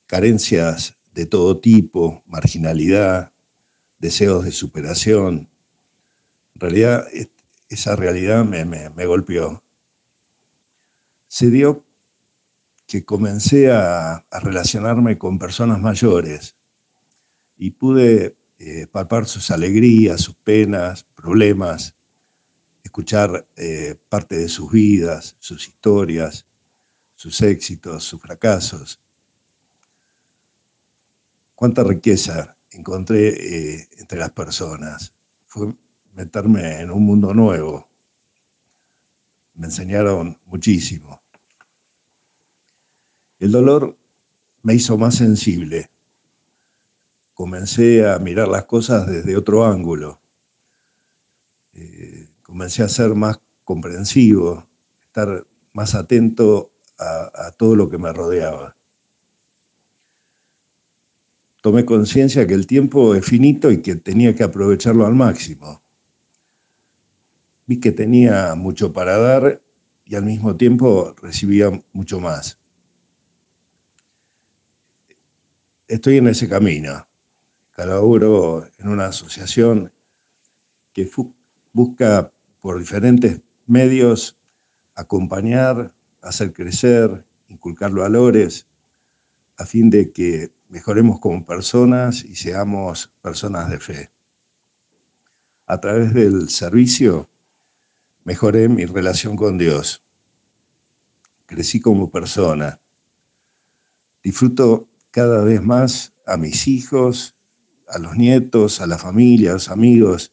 carencias 0.06 0.96
de 1.14 1.26
todo 1.26 1.60
tipo, 1.60 2.24
marginalidad, 2.26 3.31
deseos 4.02 4.44
de 4.44 4.50
superación. 4.50 5.48
En 6.54 6.60
realidad, 6.60 7.06
esa 7.68 7.96
realidad 7.96 8.44
me, 8.44 9.06
golpeó. 9.06 9.64
Se 11.28 11.48
dio 11.50 11.86
que 12.86 13.04
comencé 13.04 13.70
a, 13.70 14.26
relacionarme 14.42 15.16
con 15.16 15.38
personas 15.38 15.80
mayores 15.80 16.56
y 17.56 17.70
pude 17.70 18.36
eh, 18.58 18.86
palpar 18.88 19.26
sus 19.26 19.50
alegrías, 19.52 20.20
sus 20.20 20.34
penas, 20.34 21.04
problemas, 21.04 21.96
escuchar 22.82 23.48
eh, 23.56 23.96
parte 24.08 24.36
de 24.36 24.48
sus 24.48 24.70
vidas, 24.70 25.36
sus 25.38 25.68
historias, 25.68 26.44
sus 27.14 27.40
éxitos, 27.40 28.02
sus 28.02 28.20
fracasos. 28.20 29.00
Cuánta 31.54 31.84
riqueza 31.84 32.56
encontré 32.72 33.28
eh, 33.76 33.88
entre 33.98 34.18
las 34.18 34.32
personas. 34.32 35.14
Fue 35.46 35.74
meterme 36.12 36.80
en 36.80 36.90
un 36.90 37.04
mundo 37.04 37.34
nuevo. 37.34 37.88
Me 39.54 39.66
enseñaron 39.66 40.38
muchísimo. 40.46 41.22
El 43.38 43.52
dolor 43.52 43.96
me 44.62 44.74
hizo 44.74 44.96
más 44.96 45.16
sensible. 45.16 45.90
Comencé 47.34 48.08
a 48.08 48.18
mirar 48.18 48.48
las 48.48 48.64
cosas 48.64 49.06
desde 49.06 49.36
otro 49.36 49.64
ángulo. 49.64 50.20
Eh, 51.72 52.28
comencé 52.42 52.82
a 52.82 52.88
ser 52.88 53.14
más 53.14 53.40
comprensivo, 53.64 54.68
estar 55.02 55.46
más 55.72 55.94
atento 55.94 56.72
a 56.98 57.50
todo 57.50 57.74
lo 57.74 57.90
que 57.90 57.98
me 57.98 58.12
rodeaba 58.12 58.76
tomé 61.62 61.84
conciencia 61.84 62.46
que 62.46 62.54
el 62.54 62.66
tiempo 62.66 63.14
es 63.14 63.24
finito 63.24 63.70
y 63.70 63.80
que 63.80 63.94
tenía 63.94 64.34
que 64.34 64.42
aprovecharlo 64.42 65.06
al 65.06 65.14
máximo. 65.14 65.80
Vi 67.66 67.78
que 67.78 67.92
tenía 67.92 68.54
mucho 68.56 68.92
para 68.92 69.16
dar 69.16 69.62
y 70.04 70.16
al 70.16 70.24
mismo 70.24 70.56
tiempo 70.56 71.14
recibía 71.22 71.70
mucho 71.92 72.20
más. 72.20 72.58
Estoy 75.86 76.16
en 76.16 76.26
ese 76.26 76.48
camino. 76.48 77.06
Colaboro 77.74 78.68
en 78.78 78.88
una 78.88 79.06
asociación 79.06 79.92
que 80.92 81.08
busca 81.72 82.32
por 82.60 82.80
diferentes 82.80 83.40
medios 83.66 84.36
acompañar, 84.96 85.94
hacer 86.20 86.52
crecer, 86.52 87.24
inculcar 87.46 87.92
valores, 87.92 88.66
a 89.56 89.64
fin 89.64 89.90
de 89.90 90.12
que 90.12 90.52
mejoremos 90.72 91.20
como 91.20 91.44
personas 91.44 92.24
y 92.24 92.34
seamos 92.34 93.12
personas 93.20 93.68
de 93.68 93.78
fe. 93.78 94.10
A 95.66 95.78
través 95.78 96.14
del 96.14 96.48
servicio 96.48 97.28
mejoré 98.24 98.70
mi 98.70 98.86
relación 98.86 99.36
con 99.36 99.58
Dios. 99.58 100.02
Crecí 101.44 101.78
como 101.78 102.10
persona. 102.10 102.80
Disfruto 104.22 104.88
cada 105.10 105.44
vez 105.44 105.62
más 105.62 106.14
a 106.26 106.38
mis 106.38 106.66
hijos, 106.66 107.36
a 107.86 107.98
los 107.98 108.16
nietos, 108.16 108.80
a 108.80 108.86
la 108.86 108.96
familia, 108.96 109.50
a 109.50 109.54
los 109.54 109.68
amigos, 109.68 110.32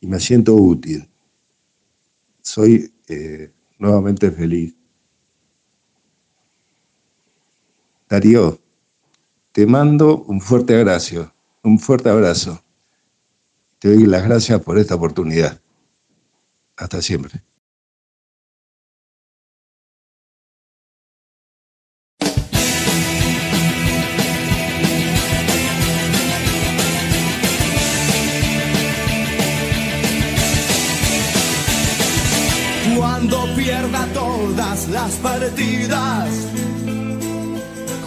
y 0.00 0.06
me 0.06 0.20
siento 0.20 0.54
útil. 0.54 1.10
Soy 2.40 2.94
eh, 3.08 3.50
nuevamente 3.80 4.30
feliz. 4.30 4.76
Darío, 8.08 8.60
te 9.54 9.68
mando 9.68 10.24
un 10.26 10.40
fuerte 10.40 10.76
abrazo, 10.76 11.32
un 11.62 11.78
fuerte 11.78 12.08
abrazo. 12.08 12.60
Te 13.78 13.94
doy 13.94 14.04
las 14.04 14.24
gracias 14.24 14.60
por 14.60 14.78
esta 14.78 14.96
oportunidad. 14.96 15.60
Hasta 16.76 17.00
siempre. 17.00 17.40
Cuando 32.96 33.54
pierda 33.54 34.04
todas 34.12 34.88
las 34.88 35.12
partidas, 35.18 36.28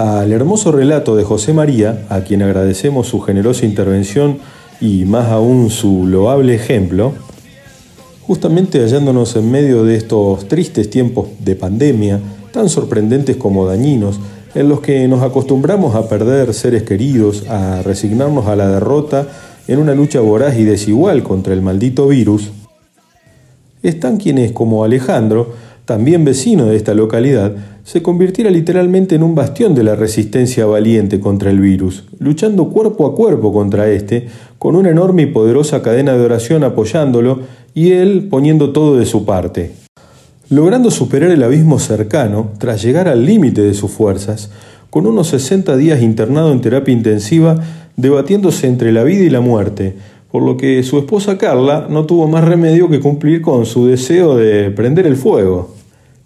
Al 0.00 0.32
hermoso 0.32 0.72
relato 0.72 1.14
de 1.14 1.24
José 1.24 1.52
María, 1.52 2.06
a 2.08 2.22
quien 2.22 2.40
agradecemos 2.40 3.06
su 3.06 3.20
generosa 3.20 3.66
intervención 3.66 4.38
y 4.80 5.04
más 5.04 5.28
aún 5.28 5.68
su 5.68 6.06
loable 6.06 6.54
ejemplo, 6.54 7.12
justamente 8.22 8.80
hallándonos 8.80 9.36
en 9.36 9.50
medio 9.50 9.84
de 9.84 9.96
estos 9.96 10.48
tristes 10.48 10.88
tiempos 10.88 11.28
de 11.40 11.54
pandemia, 11.54 12.18
tan 12.50 12.70
sorprendentes 12.70 13.36
como 13.36 13.66
dañinos, 13.66 14.18
en 14.54 14.70
los 14.70 14.80
que 14.80 15.06
nos 15.06 15.22
acostumbramos 15.22 15.94
a 15.94 16.08
perder 16.08 16.54
seres 16.54 16.84
queridos, 16.84 17.46
a 17.50 17.82
resignarnos 17.82 18.46
a 18.46 18.56
la 18.56 18.68
derrota 18.70 19.26
en 19.68 19.80
una 19.80 19.94
lucha 19.94 20.20
voraz 20.20 20.56
y 20.56 20.64
desigual 20.64 21.22
contra 21.22 21.52
el 21.52 21.60
maldito 21.60 22.08
virus, 22.08 22.52
están 23.82 24.16
quienes, 24.16 24.52
como 24.52 24.82
Alejandro, 24.82 25.52
también 25.84 26.24
vecino 26.24 26.64
de 26.64 26.76
esta 26.76 26.94
localidad, 26.94 27.52
se 27.90 28.02
convirtiera 28.02 28.50
literalmente 28.50 29.16
en 29.16 29.24
un 29.24 29.34
bastión 29.34 29.74
de 29.74 29.82
la 29.82 29.96
resistencia 29.96 30.64
valiente 30.64 31.18
contra 31.18 31.50
el 31.50 31.58
virus, 31.58 32.04
luchando 32.20 32.68
cuerpo 32.68 33.04
a 33.04 33.16
cuerpo 33.16 33.52
contra 33.52 33.90
este, 33.90 34.28
con 34.60 34.76
una 34.76 34.90
enorme 34.90 35.22
y 35.22 35.26
poderosa 35.26 35.82
cadena 35.82 36.12
de 36.12 36.24
oración 36.24 36.62
apoyándolo 36.62 37.40
y 37.74 37.90
él 37.90 38.28
poniendo 38.30 38.70
todo 38.70 38.96
de 38.96 39.06
su 39.06 39.24
parte. 39.24 39.72
Logrando 40.50 40.92
superar 40.92 41.32
el 41.32 41.42
abismo 41.42 41.80
cercano, 41.80 42.52
tras 42.58 42.80
llegar 42.80 43.08
al 43.08 43.26
límite 43.26 43.60
de 43.60 43.74
sus 43.74 43.90
fuerzas, 43.90 44.52
con 44.88 45.08
unos 45.08 45.26
60 45.26 45.76
días 45.76 46.00
internado 46.00 46.52
en 46.52 46.60
terapia 46.60 46.94
intensiva, 46.94 47.58
debatiéndose 47.96 48.68
entre 48.68 48.92
la 48.92 49.02
vida 49.02 49.24
y 49.24 49.30
la 49.30 49.40
muerte, 49.40 49.96
por 50.30 50.44
lo 50.44 50.56
que 50.56 50.80
su 50.84 50.96
esposa 50.96 51.38
Carla 51.38 51.88
no 51.90 52.06
tuvo 52.06 52.28
más 52.28 52.44
remedio 52.44 52.88
que 52.88 53.00
cumplir 53.00 53.42
con 53.42 53.66
su 53.66 53.88
deseo 53.88 54.36
de 54.36 54.70
prender 54.70 55.08
el 55.08 55.16
fuego. 55.16 55.74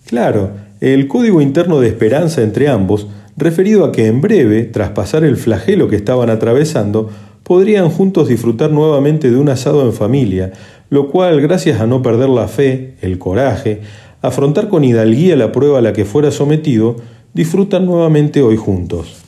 Claro, 0.05 0.64
el 0.93 1.09
código 1.09 1.41
interno 1.41 1.81
de 1.81 1.89
esperanza 1.89 2.43
entre 2.43 2.69
ambos, 2.69 3.07
referido 3.39 3.87
a 3.87 3.93
que 3.93 4.07
en 4.07 4.21
breve, 4.21 4.65
tras 4.65 4.91
pasar 4.91 5.25
el 5.25 5.39
flagelo 5.39 5.89
que 5.89 5.97
estaban 5.97 6.29
atravesando, 6.29 7.09
podrían 7.43 7.89
juntos 7.89 8.29
disfrutar 8.29 8.71
nuevamente 8.71 9.31
de 9.31 9.39
un 9.39 9.49
asado 9.49 9.87
en 9.87 9.95
familia, 9.95 10.53
lo 10.91 11.11
cual, 11.11 11.41
gracias 11.41 11.81
a 11.81 11.87
no 11.87 12.03
perder 12.03 12.29
la 12.29 12.49
fe, 12.49 12.97
el 13.01 13.19
coraje, 13.19 13.81
afrontar 14.21 14.69
con 14.69 14.85
hidalguía 14.85 15.37
la 15.37 15.53
prueba 15.53 15.79
a 15.79 15.83
la 15.83 15.95
que 15.95 16.05
fuera 16.05 16.31
sometido, 16.31 16.97
disfrutan 17.33 17.87
nuevamente 17.87 18.43
hoy 18.43 18.59
juntos. 18.59 19.25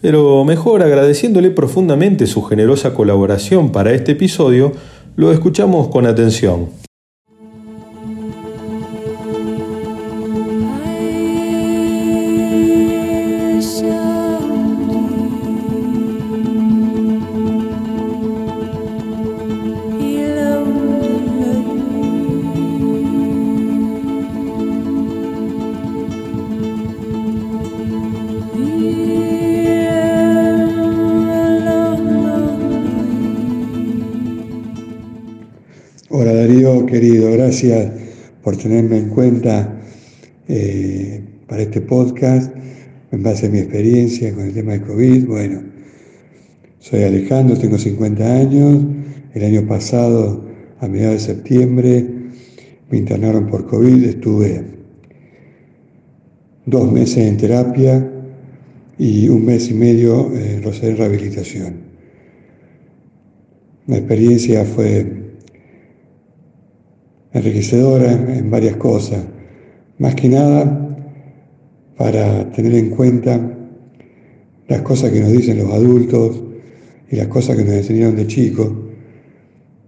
Pero 0.00 0.44
mejor 0.44 0.82
agradeciéndole 0.82 1.52
profundamente 1.52 2.26
su 2.26 2.42
generosa 2.42 2.94
colaboración 2.94 3.70
para 3.70 3.92
este 3.92 4.12
episodio, 4.12 4.72
lo 5.14 5.30
escuchamos 5.30 5.86
con 5.86 6.04
atención. 6.04 6.85
Gracias 37.62 37.90
por 38.42 38.54
tenerme 38.58 38.98
en 38.98 39.08
cuenta 39.08 39.80
eh, 40.46 41.22
para 41.48 41.62
este 41.62 41.80
podcast 41.80 42.54
en 43.12 43.22
base 43.22 43.46
a 43.46 43.48
mi 43.48 43.60
experiencia 43.60 44.34
con 44.34 44.44
el 44.44 44.52
tema 44.52 44.72
de 44.72 44.82
COVID. 44.82 45.26
Bueno, 45.26 45.62
soy 46.78 47.04
Alejandro, 47.04 47.56
tengo 47.56 47.78
50 47.78 48.36
años. 48.36 48.84
El 49.32 49.44
año 49.44 49.66
pasado, 49.66 50.44
a 50.80 50.88
mediados 50.88 51.26
de 51.26 51.34
septiembre, 51.34 52.06
me 52.90 52.98
internaron 52.98 53.46
por 53.46 53.66
COVID. 53.66 54.04
Estuve 54.04 54.62
dos 56.66 56.92
meses 56.92 57.26
en 57.26 57.38
terapia 57.38 58.06
y 58.98 59.30
un 59.30 59.46
mes 59.46 59.70
y 59.70 59.74
medio 59.74 60.30
en 60.36 60.62
Rosario 60.62 60.96
Rehabilitación. 60.96 61.86
La 63.86 63.96
experiencia 63.96 64.62
fue 64.66 65.15
enriquecedora 67.38 68.12
en 68.12 68.50
varias 68.50 68.76
cosas. 68.76 69.22
Más 69.98 70.14
que 70.14 70.28
nada 70.28 70.86
para 71.96 72.50
tener 72.52 72.74
en 72.74 72.90
cuenta 72.90 73.40
las 74.68 74.82
cosas 74.82 75.10
que 75.10 75.20
nos 75.20 75.32
dicen 75.32 75.58
los 75.58 75.72
adultos 75.72 76.42
y 77.10 77.16
las 77.16 77.28
cosas 77.28 77.56
que 77.56 77.64
nos 77.64 77.74
enseñaron 77.74 78.16
de 78.16 78.26
chicos, 78.26 78.70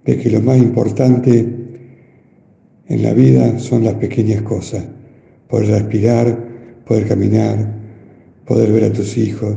de 0.04 0.16
que 0.16 0.30
lo 0.30 0.40
más 0.40 0.58
importante 0.58 1.46
en 2.88 3.02
la 3.02 3.12
vida 3.12 3.58
son 3.58 3.84
las 3.84 3.94
pequeñas 3.94 4.42
cosas, 4.42 4.84
poder 5.48 5.68
respirar, 5.68 6.48
poder 6.86 7.06
caminar, 7.06 7.74
poder 8.46 8.72
ver 8.72 8.84
a 8.84 8.92
tus 8.92 9.18
hijos, 9.18 9.56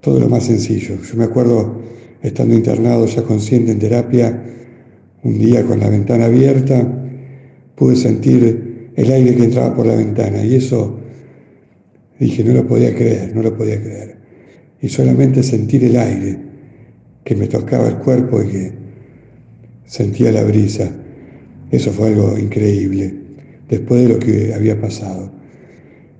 todo 0.00 0.18
lo 0.18 0.28
más 0.28 0.44
sencillo. 0.44 0.96
Yo 1.00 1.16
me 1.16 1.24
acuerdo 1.24 1.80
estando 2.22 2.54
internado 2.54 3.06
ya 3.06 3.22
consciente 3.22 3.70
en 3.70 3.78
terapia, 3.78 4.42
un 5.22 5.38
día 5.38 5.64
con 5.64 5.80
la 5.80 5.88
ventana 5.88 6.26
abierta, 6.26 6.86
pude 7.74 7.96
sentir 7.96 8.90
el 8.94 9.12
aire 9.12 9.34
que 9.34 9.44
entraba 9.44 9.74
por 9.74 9.86
la 9.86 9.96
ventana 9.96 10.44
y 10.44 10.56
eso 10.56 10.98
dije, 12.18 12.44
no 12.44 12.54
lo 12.54 12.66
podía 12.66 12.94
creer, 12.94 13.34
no 13.34 13.42
lo 13.42 13.56
podía 13.56 13.80
creer. 13.80 14.16
Y 14.80 14.88
solamente 14.88 15.42
sentir 15.42 15.84
el 15.84 15.96
aire 15.96 16.38
que 17.24 17.36
me 17.36 17.46
tocaba 17.46 17.88
el 17.88 17.96
cuerpo 17.98 18.42
y 18.42 18.48
que 18.48 18.72
sentía 19.86 20.32
la 20.32 20.42
brisa, 20.44 20.90
eso 21.70 21.90
fue 21.92 22.08
algo 22.08 22.36
increíble, 22.38 23.14
después 23.68 24.02
de 24.02 24.08
lo 24.08 24.18
que 24.18 24.52
había 24.54 24.80
pasado. 24.80 25.32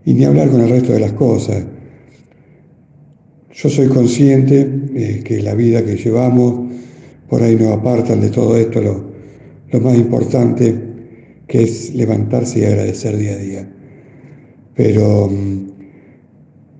Y 0.05 0.14
ni 0.14 0.24
hablar 0.24 0.48
con 0.48 0.61
el 0.61 0.70
resto 0.70 0.92
de 0.92 1.00
las 1.00 1.12
cosas. 1.12 1.64
Yo 3.53 3.68
soy 3.68 3.88
consciente 3.88 4.64
de 4.64 5.22
que 5.22 5.42
la 5.42 5.55
vida 5.55 5.84
que 5.84 5.96
llevamos 5.96 6.71
por 7.33 7.43
ahí 7.43 7.57
nos 7.57 7.72
apartan 7.72 8.20
de 8.20 8.28
todo 8.28 8.59
esto 8.59 8.78
lo, 8.83 9.80
más 9.80 9.97
importante 9.97 10.78
que 11.49 11.62
es 11.62 11.95
levantarse 11.95 12.59
y 12.59 12.64
agradecer 12.66 13.16
día 13.16 13.33
a 13.33 13.37
día. 13.39 13.72
Pero 14.74 15.30
mm, 15.30 15.66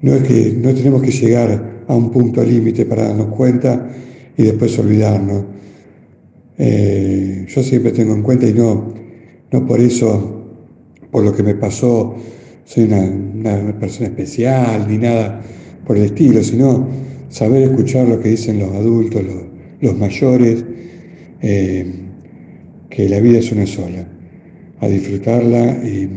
no 0.03 0.13
es 0.13 0.23
que 0.25 0.53
no 0.61 0.75
tenemos 0.75 1.01
que 1.01 1.11
llegar 1.11 1.85
a 1.89 1.95
un 1.95 2.11
punto 2.11 2.45
límite 2.45 2.85
para 2.85 3.05
darnos 3.05 3.29
cuenta 3.29 3.93
y 4.37 4.43
después 4.43 4.79
olvidarnos. 4.79 5.43
Eh, 6.59 7.47
yo 7.49 7.63
siempre 7.63 7.93
tengo 7.93 8.13
en 8.13 8.23
cuenta 8.23 8.47
y 8.47 8.53
no, 8.53 8.93
no 9.53 9.67
por 9.67 9.81
eso, 9.81 10.51
por 11.11 11.25
lo 11.25 11.35
que 11.35 11.43
me 11.43 11.55
pasó, 11.55 12.15
soy 12.67 12.85
una, 12.85 13.81
persona 13.81 14.09
especial 14.09 14.87
ni 14.87 14.99
nada 14.99 15.41
por 15.87 15.97
el 15.97 16.05
estilo, 16.05 16.45
sino 16.45 16.89
saber 17.31 17.63
escuchar 17.63 18.07
lo 18.07 18.21
que 18.21 18.29
dicen 18.29 18.59
los 18.59 18.71
adultos, 18.73 19.25
los, 19.25 19.52
mayores, 19.91 20.65
eh, 21.43 21.85
que 22.89 23.09
la 23.09 23.21
vida 23.21 23.41
es 23.41 23.51
una 23.51 23.67
sola, 23.67 24.07
a 24.81 24.89
disfrutarla 24.89 25.85
y 25.85 26.09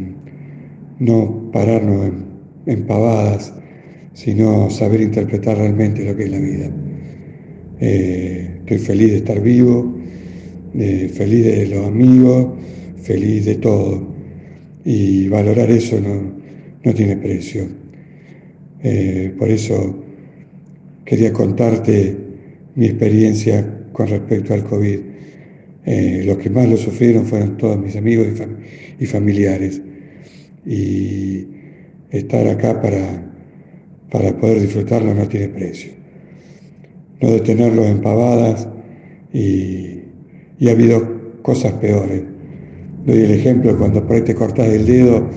no 0.99 1.51
pararnos 1.51 2.11
en, 2.67 2.85
pavadas, 2.85 3.53
sino 4.13 4.69
saber 4.69 5.01
interpretar 5.01 5.57
realmente 5.57 6.05
lo 6.05 6.15
que 6.15 6.23
es 6.25 6.31
la 6.31 6.39
vida. 6.39 6.71
Eh, 7.79 8.59
estoy 8.59 8.77
feliz 8.77 9.11
de 9.11 9.17
estar 9.17 9.41
vivo, 9.41 9.95
feliz 10.73 11.45
de 11.45 11.67
los 11.67 11.87
amigos, 11.87 12.47
feliz 13.01 13.45
de 13.45 13.55
todo. 13.55 14.15
Y 14.83 15.27
valorar 15.29 15.69
eso 15.71 15.99
no, 15.99 16.93
tiene 16.93 17.17
precio. 17.17 17.67
Eh, 18.83 19.33
por 19.37 19.49
eso 19.49 19.95
quería 21.05 21.33
contarte 21.33 22.24
mi 22.75 22.85
experiencia 22.87 23.67
con 23.91 24.07
respecto 24.07 24.53
al 24.53 24.63
COVID. 24.63 24.99
Eh, 25.85 26.23
los 26.25 26.37
que 26.37 26.49
más 26.49 26.67
lo 26.67 26.77
sufrieron 26.77 27.25
fueron 27.25 27.57
todos 27.57 27.79
mis 27.79 27.95
amigos 27.95 28.27
y, 28.99 29.05
familiares. 29.05 29.81
Y 30.65 31.47
estar 32.11 32.47
acá 32.47 32.81
para, 32.81 33.23
para 34.11 34.35
poder 34.37 34.61
disfrutarlo 34.61 35.13
no 35.13 35.27
tiene 35.27 35.49
precio. 35.49 35.91
No 37.21 37.31
detenerlos 37.31 37.85
en 37.85 38.01
pavadas 38.01 38.67
y, 39.31 40.01
y 40.59 40.67
ha 40.67 40.71
habido 40.71 41.41
cosas 41.41 41.73
peores. 41.73 42.23
Doy 43.05 43.19
el 43.19 43.31
ejemplo 43.31 43.77
cuando 43.77 44.05
por 44.05 44.15
ahí 44.15 44.21
te 44.23 44.33
cortas 44.33 44.67
el 44.67 44.85
dedo 44.85 45.29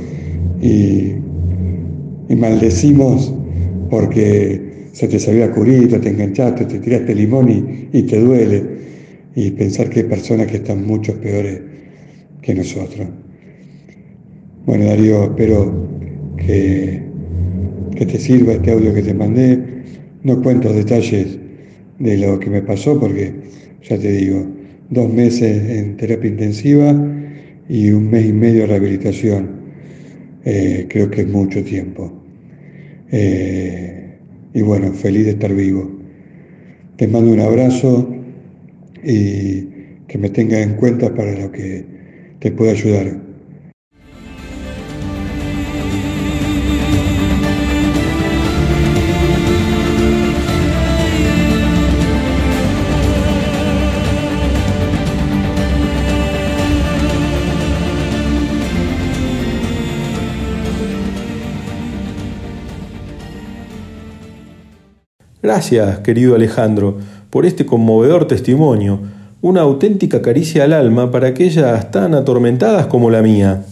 y, 0.61 1.13
y 2.29 2.37
maldecimos 2.37 3.33
porque 3.91 4.68
se 4.99 5.07
te 5.07 5.21
salió 5.21 5.45
a 5.45 5.53
curito, 5.53 6.01
te 6.01 6.09
enganchaste, 6.09 6.65
te 6.65 6.81
tiraste 6.81 7.15
limón 7.15 7.89
y, 7.93 8.03
te 8.03 8.19
duele. 8.19 8.65
Y 9.37 9.53
pensar 9.53 9.89
que 9.89 10.01
hay 10.01 10.07
personas 10.07 10.49
que 10.49 10.57
están 10.57 10.85
mucho 10.85 11.15
peores 11.21 11.61
que 12.43 12.53
nosotros. 12.53 13.07
Bueno, 14.67 14.87
Darío, 14.87 15.23
espero 15.23 15.89
que, 16.37 17.01
que 17.95 18.07
te 18.07 18.19
sirva 18.19 18.55
este 18.55 18.73
audio 18.73 18.93
que 18.93 19.03
te 19.03 19.15
mandé. 19.15 19.63
No 20.25 20.43
cuento 20.43 20.73
detalles 20.73 21.39
de 22.01 22.17
lo 22.19 22.41
que 22.41 22.51
me 22.51 22.63
pasó 22.63 22.99
porque, 22.99 23.33
ya 23.89 23.97
te 24.01 24.11
digo, 24.11 24.49
dos 24.91 25.15
meses 25.15 25.79
en 25.79 25.97
terapia 25.97 26.29
intensiva 26.29 26.93
y 27.69 27.93
un 27.93 28.11
mes 28.11 28.27
y 28.27 28.33
medio 28.33 28.63
de 28.63 28.67
rehabilitación. 28.67 29.49
Eh, 30.45 30.87
creo 30.89 31.09
que 31.09 31.21
es 31.21 31.29
mucho 31.29 31.63
tiempo. 31.63 32.13
Eh, 33.13 33.98
y 34.59 34.63
bueno, 34.63 34.93
feliz 34.93 35.25
de 35.25 35.31
estar 35.31 35.55
vivo. 35.55 35.89
Te 36.97 37.07
mando 37.07 37.31
un 37.31 37.39
abrazo 37.39 38.13
y 39.05 39.63
que 40.09 40.19
me 40.19 40.31
tengas 40.31 40.67
en 40.67 40.75
cuenta 40.75 41.15
para 41.15 41.33
lo 41.39 41.53
que 41.53 41.85
te 42.41 42.51
pueda 42.51 42.73
ayudar. 42.73 43.28
Gracias, 65.41 66.01
querido 66.01 66.35
Alejandro, 66.35 66.99
por 67.31 67.47
este 67.47 67.65
conmovedor 67.65 68.27
testimonio, 68.27 69.01
una 69.41 69.61
auténtica 69.61 70.21
caricia 70.21 70.65
al 70.65 70.73
alma 70.73 71.13
para 71.13 71.29
aquellas 71.29 71.93
tan 71.93 72.15
atormentadas 72.15 72.87
como 72.87 73.09
la 73.09 73.23
mía. 73.23 73.65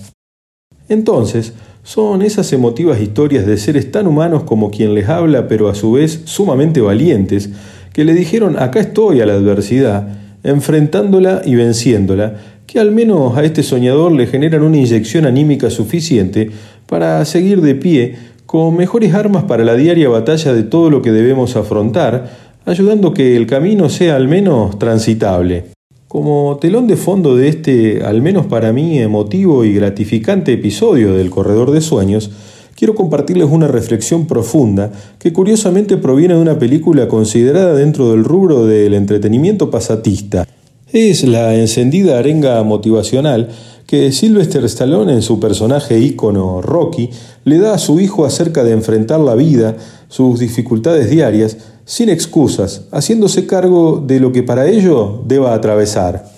Entonces, 0.88 1.54
son 1.82 2.22
esas 2.22 2.52
emotivas 2.52 3.00
historias 3.00 3.46
de 3.46 3.56
seres 3.56 3.90
tan 3.90 4.06
humanos 4.06 4.44
como 4.44 4.70
quien 4.70 4.94
les 4.94 5.08
habla, 5.08 5.48
pero 5.48 5.68
a 5.68 5.74
su 5.74 5.92
vez 5.92 6.22
sumamente 6.26 6.80
valientes, 6.80 7.50
que 7.92 8.04
le 8.04 8.14
dijeron 8.14 8.56
acá 8.58 8.78
estoy 8.78 9.20
a 9.20 9.26
la 9.26 9.32
adversidad, 9.34 10.06
enfrentándola 10.44 11.42
y 11.44 11.56
venciéndola, 11.56 12.36
que 12.68 12.78
al 12.78 12.92
menos 12.92 13.36
a 13.36 13.42
este 13.42 13.64
soñador 13.64 14.12
le 14.12 14.28
generan 14.28 14.62
una 14.62 14.76
inyección 14.76 15.26
anímica 15.26 15.70
suficiente 15.70 16.50
para 16.86 17.24
seguir 17.24 17.60
de 17.60 17.74
pie 17.74 18.14
con 18.57 18.74
mejores 18.74 19.12
armas 19.12 19.44
para 19.44 19.64
la 19.64 19.74
diaria 19.74 20.09
batalla 20.09 20.54
de 20.54 20.62
todo 20.62 20.88
lo 20.88 21.02
que 21.02 21.12
debemos 21.12 21.57
afrontar, 21.57 22.54
ayudando 22.64 23.12
que 23.12 23.36
el 23.36 23.46
camino 23.46 23.90
sea 23.90 24.16
al 24.16 24.28
menos 24.28 24.78
transitable. 24.78 25.66
Como 26.09 26.57
telón 26.59 26.86
de 26.86 26.96
fondo 26.96 27.36
de 27.36 27.48
este, 27.48 28.02
al 28.02 28.22
menos 28.22 28.46
para 28.46 28.72
mí, 28.72 28.98
emotivo 28.98 29.62
y 29.66 29.74
gratificante 29.74 30.54
episodio 30.54 31.12
del 31.12 31.28
Corredor 31.28 31.70
de 31.70 31.82
Sueños, 31.82 32.30
quiero 32.74 32.94
compartirles 32.94 33.50
una 33.50 33.68
reflexión 33.68 34.26
profunda 34.26 34.90
que 35.18 35.34
curiosamente 35.34 35.98
proviene 35.98 36.32
de 36.32 36.40
una 36.40 36.59
película 36.59 37.09
considerada 37.09 37.74
dentro 37.74 38.11
del 38.12 38.24
rubro 38.24 38.64
del 38.64 38.94
entretenimiento 38.94 39.70
pasatista. 39.70 40.48
Es 40.90 41.24
la 41.24 41.54
encendida 41.54 42.18
arenga 42.18 42.62
motivacional 42.62 43.50
que 43.87 44.11
Sylvester 44.11 44.64
Stallone 44.64 45.12
en 45.12 45.22
su 45.22 45.39
personaje 45.39 45.99
ícono 45.99 46.61
Rocky 46.61 47.11
le 47.45 47.59
da 47.59 47.74
a 47.74 47.78
su 47.78 48.01
hijo 48.01 48.26
acerca 48.26 48.64
de 48.64 48.72
enfrentar 48.72 49.20
la 49.20 49.34
vida, 49.37 49.76
sus 50.09 50.41
dificultades 50.41 51.09
diarias, 51.09 51.57
sin 51.84 52.09
excusas, 52.09 52.82
haciéndose 52.91 53.47
cargo 53.47 54.03
de 54.05 54.18
lo 54.18 54.32
que 54.32 54.43
para 54.43 54.66
ello 54.66 55.22
deba 55.24 55.55
atravesar. 55.55 56.28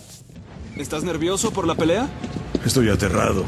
¿Estás 0.77 1.05
nervioso 1.05 1.51
por 1.51 1.67
la 1.67 1.75
pelea? 1.75 2.09
Estoy 2.65 2.91
aterrado. 2.91 3.45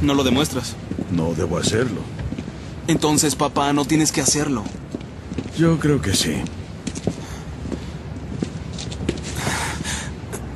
No 0.00 0.14
lo 0.14 0.22
demuestras. 0.22 0.76
No 1.10 1.34
debo 1.34 1.58
hacerlo. 1.58 2.00
Entonces, 2.86 3.34
papá, 3.34 3.72
no 3.72 3.84
tienes 3.84 4.12
que 4.12 4.20
hacerlo. 4.20 4.62
Yo 5.58 5.78
creo 5.78 6.00
que 6.00 6.14
sí. 6.14 6.36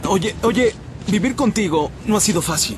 Oye, 0.08 0.34
oye, 0.42 0.72
Vivir 1.08 1.34
contigo 1.34 1.90
no 2.06 2.16
ha 2.16 2.20
sido 2.20 2.42
fácil. 2.42 2.76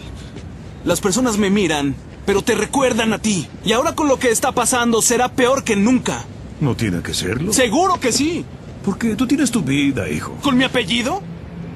Las 0.85 1.01
personas 1.01 1.39
me 1.39 1.51
miran, 1.51 1.95
pero 2.27 2.43
te 2.43 2.55
recuerdan 2.55 3.13
a 3.13 3.19
ti. 3.19 3.49
Y 3.65 3.73
ahora 3.73 3.95
con 3.95 4.09
lo 4.09 4.19
que 4.19 4.31
está 4.31 4.53
pasando 4.53 5.03
será 5.03 5.31
peor 5.31 5.65
que 5.65 5.77
nunca. 5.77 6.25
No 6.61 6.75
tiene 6.77 7.03
que 7.03 7.15
serlo. 7.15 7.53
Seguro 7.53 8.01
que 8.01 8.13
sí. 8.13 8.45
Porque 8.85 9.17
tú 9.17 9.27
tienes 9.27 9.51
tu 9.51 9.63
vida, 9.63 10.09
hijo. 10.09 10.37
¿Con 10.43 10.57
mi 10.57 10.65
apellido? 10.65 11.23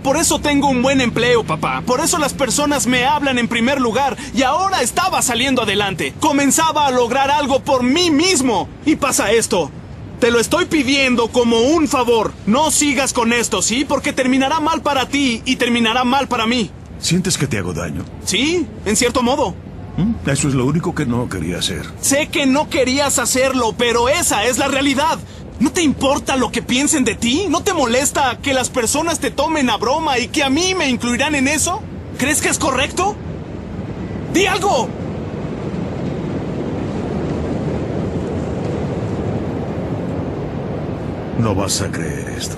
Por 0.03 0.17
eso 0.17 0.39
tengo 0.41 0.69
un 0.69 0.83
buen 0.83 1.01
empleo, 1.01 1.43
papá. 1.45 1.83
Por 1.85 2.01
eso 2.01 2.19
las 2.19 2.35
personas 2.35 2.87
me 2.87 3.05
hablan 3.05 3.39
en 3.39 3.49
primer 3.49 3.81
lugar. 3.81 4.17
Y 4.35 4.43
ahora 4.43 4.83
estaba 4.83 5.23
saliendo 5.23 5.63
adelante. 5.63 6.15
Comenzaba 6.21 6.87
a 6.87 6.91
lograr 6.91 7.31
algo 7.31 7.61
por 7.61 7.83
mí 7.83 8.11
mismo. 8.11 8.69
Y 8.85 8.97
pasa 8.97 9.33
esto. 9.33 9.71
Te 10.21 10.33
lo 10.33 10.41
estoy 10.41 10.65
pidiendo 10.65 11.29
como 11.29 11.61
un 11.61 11.87
favor. 11.87 12.33
No 12.47 12.73
sigas 12.73 13.13
con 13.13 13.33
esto, 13.33 13.63
¿sí? 13.63 13.85
Porque 13.85 14.13
terminará 14.13 14.59
mal 14.59 14.83
para 14.83 15.09
ti 15.09 15.43
y 15.45 15.57
terminará 15.57 16.03
mal 16.03 16.27
para 16.27 16.47
mí. 16.47 16.71
¿Sientes 16.99 17.39
que 17.39 17.47
te 17.47 17.59
hago 17.59 17.73
daño? 17.73 18.05
Sí, 18.25 18.67
en 18.85 18.97
cierto 18.97 19.23
modo. 19.23 19.55
¿Mm? 19.97 20.29
Eso 20.29 20.49
es 20.49 20.55
lo 20.55 20.65
único 20.67 20.93
que 20.93 21.07
no 21.07 21.29
quería 21.29 21.59
hacer. 21.59 21.83
Sé 22.01 22.27
que 22.29 22.47
no 22.47 22.69
querías 22.69 23.21
hacerlo, 23.21 23.77
pero 23.79 24.09
esa 24.09 24.45
es 24.45 24.59
la 24.59 24.67
realidad. 24.67 25.21
¿No 25.61 25.71
te 25.71 25.83
importa 25.83 26.37
lo 26.37 26.51
que 26.51 26.63
piensen 26.63 27.05
de 27.05 27.15
ti? 27.15 27.47
¿No 27.49 27.63
te 27.63 27.73
molesta 27.73 28.39
que 28.43 28.55
las 28.55 28.71
personas 28.71 29.21
te 29.21 29.31
tomen 29.31 29.71
a 29.71 29.77
broma 29.77 30.19
y 30.19 30.29
que 30.29 30.43
a 30.43 30.51
mí 30.51 30.75
me 30.75 30.89
incluirán 30.89 31.37
en 31.37 31.47
eso? 31.47 31.81
¿Crees 32.17 32.41
que 32.41 32.49
es 32.49 32.59
correcto? 32.59 33.15
¡Di 34.33 34.47
algo! 34.47 34.89
No 41.39 41.55
vas 41.55 41.81
a 41.83 41.91
creer 41.91 42.29
esto. 42.37 42.57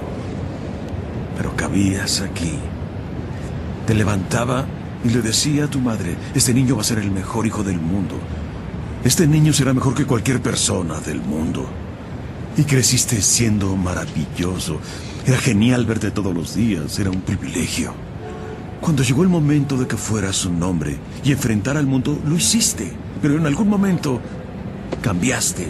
Pero 1.36 1.54
cabías 1.54 2.20
aquí. 2.20 2.54
Te 3.86 3.94
levantaba 3.94 4.64
y 5.04 5.10
le 5.10 5.20
decía 5.20 5.64
a 5.64 5.70
tu 5.70 5.80
madre, 5.80 6.16
este 6.34 6.54
niño 6.54 6.76
va 6.76 6.82
a 6.82 6.84
ser 6.84 6.98
el 6.98 7.10
mejor 7.10 7.46
hijo 7.46 7.62
del 7.62 7.78
mundo. 7.78 8.16
Este 9.04 9.26
niño 9.26 9.52
será 9.52 9.74
mejor 9.74 9.94
que 9.94 10.06
cualquier 10.06 10.40
persona 10.40 10.98
del 11.00 11.20
mundo. 11.20 11.68
Y 12.56 12.64
creciste 12.64 13.20
siendo 13.20 13.76
maravilloso. 13.76 14.80
Era 15.26 15.38
genial 15.38 15.84
verte 15.84 16.10
todos 16.10 16.34
los 16.34 16.54
días, 16.54 16.98
era 16.98 17.10
un 17.10 17.20
privilegio. 17.20 17.92
Cuando 18.80 19.02
llegó 19.02 19.22
el 19.22 19.28
momento 19.28 19.76
de 19.76 19.86
que 19.86 19.96
fueras 19.96 20.46
un 20.46 20.62
hombre 20.62 20.98
y 21.22 21.32
enfrentar 21.32 21.76
al 21.76 21.86
mundo, 21.86 22.18
lo 22.26 22.34
hiciste. 22.34 22.92
Pero 23.20 23.36
en 23.36 23.46
algún 23.46 23.68
momento 23.68 24.20
cambiaste 25.02 25.68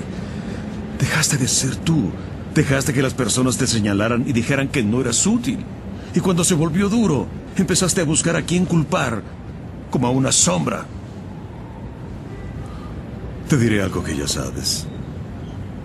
Dejaste 1.00 1.38
de 1.38 1.48
ser 1.48 1.76
tú. 1.76 2.10
Dejaste 2.54 2.92
que 2.92 3.02
las 3.02 3.14
personas 3.14 3.56
te 3.56 3.66
señalaran 3.66 4.24
y 4.26 4.32
dijeran 4.32 4.68
que 4.68 4.82
no 4.82 5.00
eras 5.00 5.26
útil. 5.26 5.58
Y 6.14 6.20
cuando 6.20 6.42
se 6.42 6.54
volvió 6.54 6.88
duro, 6.88 7.28
empezaste 7.56 8.00
a 8.00 8.04
buscar 8.04 8.36
a 8.36 8.42
quién 8.42 8.64
culpar, 8.64 9.22
como 9.90 10.06
a 10.06 10.10
una 10.10 10.32
sombra. 10.32 10.84
Te 13.48 13.56
diré 13.56 13.82
algo 13.82 14.02
que 14.02 14.16
ya 14.16 14.26
sabes. 14.26 14.86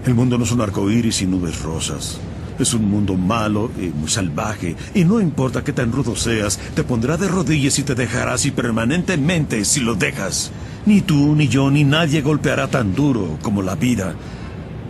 El 0.06 0.16
mundo 0.16 0.38
no 0.38 0.44
es 0.44 0.52
un 0.52 0.62
arco 0.62 0.90
iris 0.90 1.22
y 1.22 1.26
nubes 1.26 1.62
rosas. 1.62 2.20
Es 2.58 2.74
un 2.74 2.90
mundo 2.90 3.16
malo 3.16 3.70
y 3.78 3.88
muy 3.88 4.10
salvaje, 4.10 4.76
y 4.94 5.04
no 5.04 5.20
importa 5.20 5.64
qué 5.64 5.74
tan 5.74 5.92
rudo 5.92 6.16
seas, 6.16 6.58
te 6.74 6.84
pondrá 6.84 7.18
de 7.18 7.28
rodillas 7.28 7.78
y 7.80 7.84
te 7.84 7.96
dejará 7.96 8.34
así 8.34 8.52
permanentemente 8.52 9.66
si 9.66 9.82
lo 9.82 9.96
dejas. 9.96 10.52
Ni 10.86 11.02
tú, 11.02 11.36
ni 11.36 11.48
yo, 11.48 11.70
ni 11.70 11.84
nadie 11.84 12.22
golpeará 12.22 12.68
tan 12.68 12.96
duro 12.96 13.38
como 13.42 13.62
la 13.62 13.76
vida. 13.76 14.16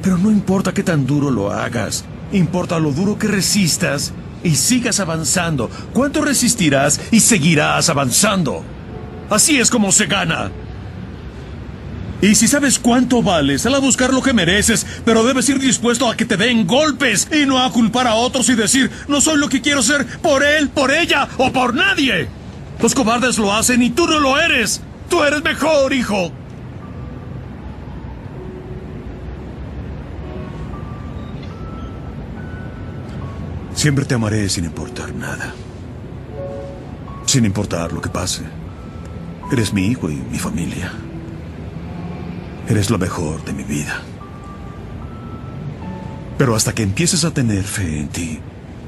Pero 0.05 0.19
no 0.19 0.29
importa 0.29 0.71
qué 0.71 0.83
tan 0.83 1.07
duro 1.07 1.31
lo 1.31 1.51
hagas, 1.51 2.05
importa 2.31 2.77
lo 2.77 2.91
duro 2.91 3.17
que 3.17 3.27
resistas 3.27 4.13
y 4.43 4.53
sigas 4.53 4.99
avanzando. 4.99 5.67
¿Cuánto 5.93 6.21
resistirás 6.21 7.01
y 7.09 7.21
seguirás 7.21 7.89
avanzando? 7.89 8.63
Así 9.31 9.59
es 9.59 9.71
como 9.71 9.91
se 9.91 10.05
gana. 10.05 10.51
Y 12.21 12.35
si 12.35 12.47
sabes 12.47 12.77
cuánto 12.77 13.23
vales, 13.23 13.63
sal 13.63 13.73
a 13.73 13.79
buscar 13.79 14.13
lo 14.13 14.21
que 14.21 14.31
mereces, 14.31 14.85
pero 15.03 15.23
debes 15.23 15.49
ir 15.49 15.57
dispuesto 15.57 16.07
a 16.07 16.15
que 16.15 16.25
te 16.25 16.37
den 16.37 16.67
golpes 16.67 17.27
y 17.31 17.47
no 17.47 17.57
a 17.57 17.71
culpar 17.71 18.05
a 18.05 18.13
otros 18.13 18.47
y 18.49 18.53
decir, 18.53 18.91
no 19.07 19.21
soy 19.21 19.39
lo 19.39 19.49
que 19.49 19.61
quiero 19.61 19.81
ser 19.81 20.05
por 20.19 20.43
él, 20.43 20.69
por 20.69 20.91
ella 20.91 21.27
o 21.37 21.51
por 21.51 21.73
nadie. 21.73 22.27
Los 22.79 22.93
cobardes 22.93 23.39
lo 23.39 23.51
hacen 23.51 23.81
y 23.81 23.89
tú 23.89 24.05
no 24.05 24.19
lo 24.19 24.39
eres. 24.39 24.81
Tú 25.09 25.23
eres 25.23 25.43
mejor, 25.43 25.93
hijo. 25.93 26.31
Siempre 33.75 34.05
te 34.05 34.15
amaré 34.15 34.47
sin 34.47 34.63
importar 34.63 35.13
nada. 35.13 35.53
Sin 37.25 37.45
importar 37.45 37.91
lo 37.91 38.01
que 38.01 38.09
pase. 38.09 38.43
Eres 39.51 39.73
mi 39.73 39.87
hijo 39.87 40.09
y 40.09 40.15
mi 40.15 40.39
familia. 40.39 40.91
Eres 42.69 42.89
lo 42.89 42.97
mejor 42.97 43.43
de 43.43 43.53
mi 43.53 43.63
vida. 43.63 44.01
Pero 46.37 46.55
hasta 46.55 46.73
que 46.73 46.83
empieces 46.83 47.25
a 47.25 47.33
tener 47.33 47.63
fe 47.63 47.99
en 47.99 48.07
ti, 48.07 48.39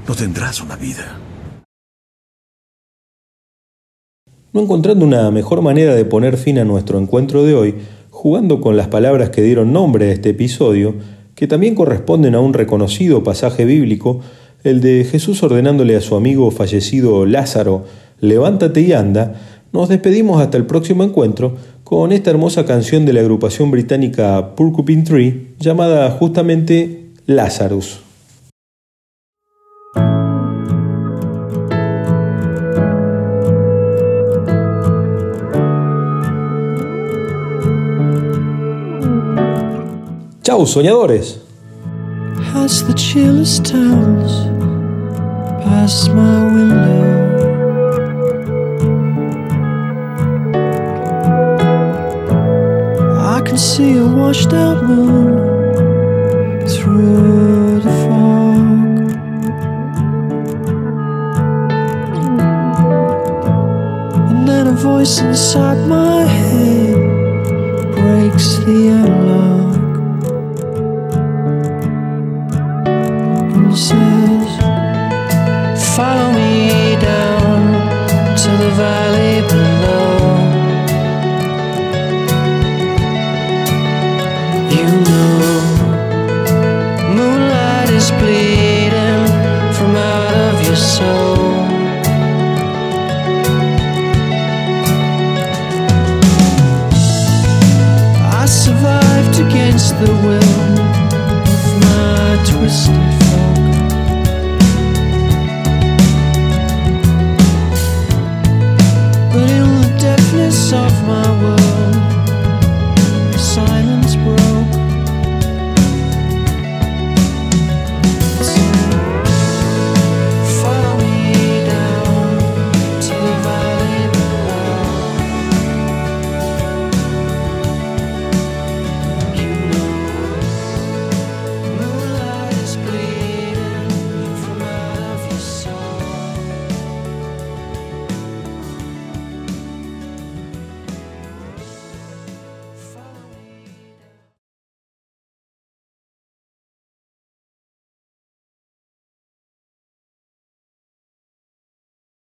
no 0.07 0.15
tendrás 0.15 0.61
una 0.61 0.77
vida. 0.77 1.19
No 4.53 4.61
encontrando 4.61 5.05
una 5.05 5.29
mejor 5.31 5.61
manera 5.61 5.95
de 5.95 6.05
poner 6.05 6.37
fin 6.37 6.59
a 6.59 6.65
nuestro 6.65 6.97
encuentro 6.97 7.43
de 7.43 7.53
hoy, 7.53 7.75
jugando 8.09 8.61
con 8.61 8.77
las 8.77 8.87
palabras 8.87 9.29
que 9.29 9.41
dieron 9.41 9.73
nombre 9.73 10.09
a 10.09 10.13
este 10.13 10.29
episodio, 10.29 10.95
que 11.35 11.45
también 11.45 11.75
corresponden 11.75 12.33
a 12.33 12.39
un 12.39 12.53
reconocido 12.53 13.23
pasaje 13.23 13.65
bíblico, 13.65 14.21
el 14.63 14.81
de 14.81 15.03
Jesús 15.03 15.41
ordenándole 15.43 15.95
a 15.95 16.01
su 16.01 16.15
amigo 16.15 16.51
fallecido 16.51 17.25
Lázaro, 17.25 17.85
levántate 18.19 18.81
y 18.81 18.93
anda, 18.93 19.35
nos 19.71 19.89
despedimos 19.89 20.41
hasta 20.41 20.57
el 20.57 20.65
próximo 20.65 21.03
encuentro 21.03 21.55
con 21.83 22.11
esta 22.11 22.31
hermosa 22.31 22.65
canción 22.65 23.05
de 23.05 23.13
la 23.13 23.21
agrupación 23.21 23.71
británica 23.71 24.55
Porcupine 24.55 25.03
Tree 25.03 25.55
llamada 25.59 26.09
justamente 26.11 27.11
Lazarus. 27.25 28.01
Chau, 40.43 40.65
soñadores. 40.65 41.46
As 42.55 42.83
the 42.85 42.93
chillest 42.93 43.65
towns 43.65 44.47
past 45.63 46.09
my 46.11 46.43
window. 46.53 47.37
I 53.35 53.41
can 53.41 53.57
see 53.57 53.97
a 53.97 54.05
washed 54.05 54.53
out 54.53 54.83
moon 54.83 55.37
through 56.67 57.79
the 57.81 57.91
fog. 58.03 58.87
And 64.29 64.47
then 64.47 64.67
a 64.67 64.73
voice 64.73 65.19
inside 65.19 65.87
my 65.87 66.23
head 66.23 66.95
breaks 67.93 68.57
the 68.65 68.89
alarm. 69.05 69.56
say 73.77 74.06